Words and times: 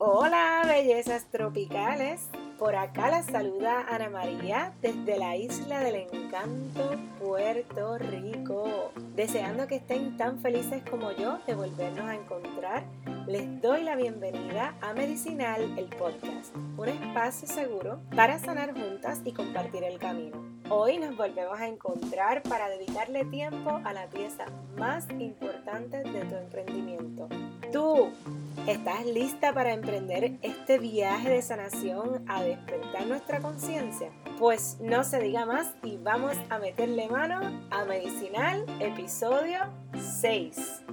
Hola, 0.00 0.62
bellezas 0.64 1.24
tropicales. 1.24 2.28
Por 2.56 2.76
acá 2.76 3.10
la 3.10 3.24
saluda 3.24 3.84
Ana 3.90 4.08
María 4.08 4.72
desde 4.80 5.18
la 5.18 5.34
isla 5.34 5.80
del 5.80 5.96
encanto, 5.96 6.92
Puerto 7.18 7.98
Rico. 7.98 8.92
Deseando 9.16 9.66
que 9.66 9.74
estén 9.74 10.16
tan 10.16 10.38
felices 10.38 10.84
como 10.88 11.10
yo 11.10 11.40
de 11.48 11.56
volvernos 11.56 12.04
a 12.04 12.14
encontrar, 12.14 12.84
les 13.26 13.60
doy 13.60 13.82
la 13.82 13.96
bienvenida 13.96 14.76
a 14.82 14.92
Medicinal, 14.92 15.62
el 15.76 15.86
podcast, 15.86 16.54
un 16.76 16.88
espacio 16.88 17.48
seguro 17.48 17.98
para 18.14 18.38
sanar 18.38 18.74
juntas 18.74 19.20
y 19.24 19.32
compartir 19.32 19.82
el 19.82 19.98
camino. 19.98 20.36
Hoy 20.68 20.98
nos 20.98 21.16
volvemos 21.16 21.58
a 21.58 21.66
encontrar 21.66 22.44
para 22.44 22.68
dedicarle 22.68 23.24
tiempo 23.24 23.80
a 23.82 23.92
la 23.92 24.06
pieza 24.06 24.44
más 24.76 25.08
importante 25.18 26.04
de 26.04 26.20
tu 26.20 26.36
emprendimiento, 26.36 27.28
tú. 27.72 28.12
¿Estás 28.66 29.06
lista 29.06 29.52
para 29.52 29.72
emprender 29.72 30.38
este 30.42 30.78
viaje 30.78 31.30
de 31.30 31.42
sanación 31.42 32.24
a 32.28 32.42
despertar 32.42 33.06
nuestra 33.06 33.40
conciencia? 33.40 34.10
Pues 34.38 34.78
no 34.80 35.04
se 35.04 35.20
diga 35.20 35.46
más 35.46 35.74
y 35.82 35.96
vamos 35.98 36.36
a 36.50 36.58
meterle 36.58 37.08
mano 37.08 37.40
a 37.70 37.84
Medicinal, 37.84 38.64
episodio 38.80 39.60
6. 39.94 40.84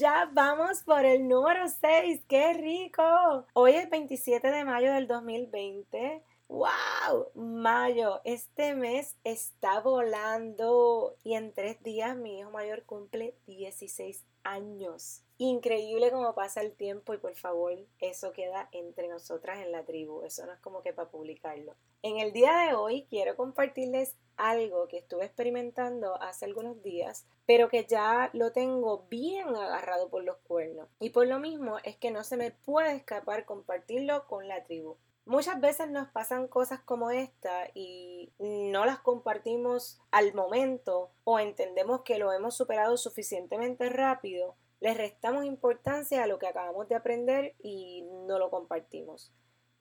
ya 0.00 0.30
vamos 0.32 0.82
por 0.82 1.04
el 1.04 1.28
número 1.28 1.68
6. 1.68 2.22
¡Qué 2.26 2.54
rico! 2.54 3.46
Hoy 3.52 3.72
es 3.72 3.90
27 3.90 4.50
de 4.50 4.64
mayo 4.64 4.92
del 4.94 5.06
2020. 5.06 6.22
¡Wow! 6.50 7.30
Mayo, 7.34 8.20
este 8.24 8.74
mes 8.74 9.14
está 9.22 9.78
volando 9.78 11.14
y 11.22 11.34
en 11.34 11.52
tres 11.52 11.80
días 11.84 12.16
mi 12.16 12.40
hijo 12.40 12.50
mayor 12.50 12.82
cumple 12.82 13.36
16 13.46 14.24
años. 14.42 15.22
Increíble 15.38 16.10
cómo 16.10 16.34
pasa 16.34 16.60
el 16.60 16.72
tiempo 16.72 17.14
y 17.14 17.18
por 17.18 17.36
favor, 17.36 17.78
eso 18.00 18.32
queda 18.32 18.68
entre 18.72 19.06
nosotras 19.06 19.60
en 19.60 19.70
la 19.70 19.84
tribu, 19.84 20.24
eso 20.24 20.44
no 20.44 20.52
es 20.52 20.58
como 20.58 20.82
que 20.82 20.92
para 20.92 21.08
publicarlo. 21.08 21.76
En 22.02 22.18
el 22.18 22.32
día 22.32 22.66
de 22.66 22.74
hoy 22.74 23.06
quiero 23.08 23.36
compartirles 23.36 24.16
algo 24.36 24.88
que 24.88 24.98
estuve 24.98 25.26
experimentando 25.26 26.20
hace 26.20 26.46
algunos 26.46 26.82
días, 26.82 27.26
pero 27.46 27.68
que 27.68 27.84
ya 27.84 28.28
lo 28.32 28.50
tengo 28.50 29.06
bien 29.08 29.54
agarrado 29.54 30.08
por 30.08 30.24
los 30.24 30.38
cuernos. 30.38 30.88
Y 30.98 31.10
por 31.10 31.28
lo 31.28 31.38
mismo 31.38 31.78
es 31.84 31.96
que 31.96 32.10
no 32.10 32.24
se 32.24 32.36
me 32.36 32.50
puede 32.50 32.96
escapar 32.96 33.44
compartirlo 33.44 34.26
con 34.26 34.48
la 34.48 34.64
tribu. 34.64 34.96
Muchas 35.24 35.60
veces 35.60 35.88
nos 35.90 36.08
pasan 36.08 36.48
cosas 36.48 36.80
como 36.80 37.10
esta 37.10 37.68
y 37.74 38.32
no 38.38 38.84
las 38.84 39.00
compartimos 39.00 40.00
al 40.10 40.34
momento 40.34 41.12
o 41.24 41.38
entendemos 41.38 42.02
que 42.02 42.18
lo 42.18 42.32
hemos 42.32 42.56
superado 42.56 42.96
suficientemente 42.96 43.88
rápido, 43.90 44.56
le 44.80 44.94
restamos 44.94 45.44
importancia 45.44 46.24
a 46.24 46.26
lo 46.26 46.38
que 46.38 46.46
acabamos 46.46 46.88
de 46.88 46.96
aprender 46.96 47.54
y 47.62 48.02
no 48.26 48.38
lo 48.38 48.50
compartimos. 48.50 49.32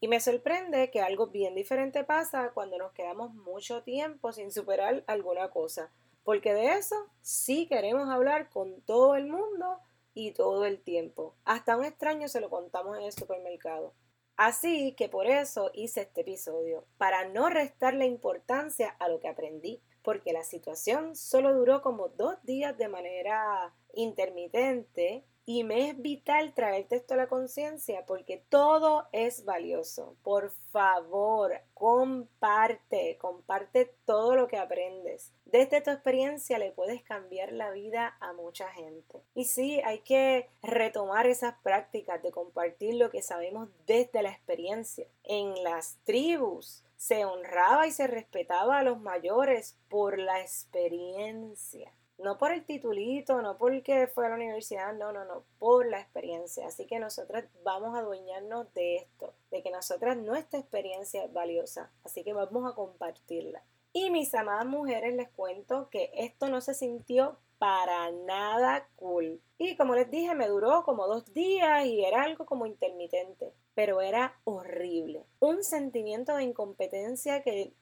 Y 0.02 0.08
me 0.08 0.20
sorprende 0.20 0.92
que 0.92 1.02
algo 1.02 1.28
bien 1.28 1.56
diferente 1.56 2.04
pasa 2.04 2.52
cuando 2.54 2.78
nos 2.78 2.92
quedamos 2.94 3.34
mucho 3.34 3.84
tiempo 3.84 4.32
sin 4.32 4.52
superar 4.52 5.04
alguna 5.08 5.50
cosa, 5.50 5.92
porque 6.24 6.54
de 6.54 6.74
eso 6.74 6.96
sí 7.22 7.68
queremos 7.68 8.10
hablar 8.10 8.50
con 8.50 8.82
todo 8.82 9.16
el 9.16 9.28
mundo 9.28 9.80
y 10.14 10.32
todo 10.34 10.66
el 10.66 10.82
tiempo. 10.82 11.36
Hasta 11.44 11.78
un 11.78 11.86
extraño 11.86 12.28
se 12.28 12.42
lo 12.42 12.50
contamos 12.50 12.98
en 12.98 13.04
el 13.04 13.12
supermercado. 13.12 13.94
Así 14.40 14.94
que 14.94 15.10
por 15.10 15.28
eso 15.28 15.70
hice 15.74 16.04
este 16.04 16.22
episodio, 16.22 16.86
para 16.98 17.28
no 17.28 17.50
restarle 17.50 18.06
importancia 18.06 18.96
a 18.98 19.10
lo 19.10 19.20
que 19.20 19.28
aprendí, 19.28 19.82
porque 20.02 20.32
la 20.32 20.46
situación 20.46 21.18
solo 21.18 21.54
duró 21.54 21.82
como 21.82 22.08
dos 22.08 22.42
días 22.44 22.78
de 22.78 22.88
manera 22.88 23.76
intermitente 23.96 25.26
y 25.50 25.64
me 25.64 25.90
es 25.90 26.00
vital 26.00 26.54
traerte 26.54 26.98
esto 26.98 27.16
a 27.16 27.18
la 27.18 27.28
conciencia 27.28 28.06
porque 28.06 28.38
todo 28.50 29.08
es 29.12 29.46
valioso. 29.46 30.16
Por 30.22 30.52
favor, 30.72 31.60
comparte, 31.74 33.18
comparte 33.18 33.92
todo 34.06 34.36
lo 34.36 34.48
que 34.48 34.60
aprendes. 34.60 35.34
Desde 35.46 35.82
tu 35.82 35.90
experiencia 35.90 36.60
le 36.60 36.72
puedes 36.72 37.02
cambiar 37.02 37.52
la 37.52 37.72
vida 37.72 38.16
a 38.20 38.32
mucha 38.34 38.70
gente. 38.74 39.24
Y 39.34 39.46
sí, 39.46 39.82
hay 39.84 40.02
que 40.02 40.52
retomar 40.62 41.26
esas 41.26 41.56
prácticas 41.64 42.22
de 42.22 42.30
compartir 42.30 42.94
lo 42.94 43.10
que 43.10 43.24
sabemos 43.24 43.70
desde 43.88 44.22
la 44.22 44.30
experiencia. 44.30 45.08
En 45.24 45.64
las 45.64 45.98
tribus 46.04 46.84
se 46.96 47.26
honraba 47.26 47.88
y 47.88 47.92
se 47.92 48.06
respetaba 48.06 48.78
a 48.78 48.84
los 48.84 49.02
mayores 49.02 49.80
por 49.90 50.20
la 50.20 50.42
experiencia 50.42 51.92
no 52.20 52.38
por 52.38 52.52
el 52.52 52.66
titulito, 52.66 53.42
no 53.42 53.58
porque 53.58 54.08
fue 54.08 54.26
a 54.26 54.30
la 54.30 54.36
universidad, 54.36 54.94
no, 54.94 55.12
no, 55.12 55.26
no, 55.26 55.44
por 55.58 55.88
la 55.88 56.00
experiencia. 56.00 56.68
Así 56.68 56.86
que 56.86 57.00
nosotras 57.00 57.46
vamos 57.64 57.96
a 57.96 58.00
adueñarnos 58.00 58.74
de 58.74 58.98
esto, 58.98 59.34
de 59.52 59.64
que 59.64 59.72
nosotras 59.72 60.18
nuestra 60.18 60.60
experiencia 60.60 61.24
es 61.24 61.34
valiosa, 61.34 61.92
así 62.04 62.24
que 62.24 62.34
vamos 62.34 62.70
a 62.70 62.76
compartirla. 62.76 63.64
Y 63.92 64.12
mis 64.12 64.34
amadas 64.36 64.66
mujeres 64.66 65.16
les 65.16 65.30
cuento 65.30 65.90
que 65.90 66.12
esto 66.14 66.48
no 66.50 66.62
se 66.62 66.74
sintió 66.74 67.40
para 67.58 68.12
nada 68.12 68.88
cool. 68.96 69.42
Y 69.58 69.76
como 69.76 69.94
les 69.94 70.10
dije, 70.10 70.34
me 70.34 70.48
duró 70.48 70.84
como 70.84 71.08
dos 71.08 71.34
días 71.34 71.86
y 71.86 72.06
era 72.06 72.24
algo 72.24 72.46
como 72.46 72.66
intermitente, 72.66 73.54
pero 73.76 74.02
era 74.02 74.40
horrible. 74.46 75.26
Un 75.40 75.64
sentimiento 75.64 76.36
de 76.36 76.44
incompetencia 76.44 77.44
que 77.44 77.74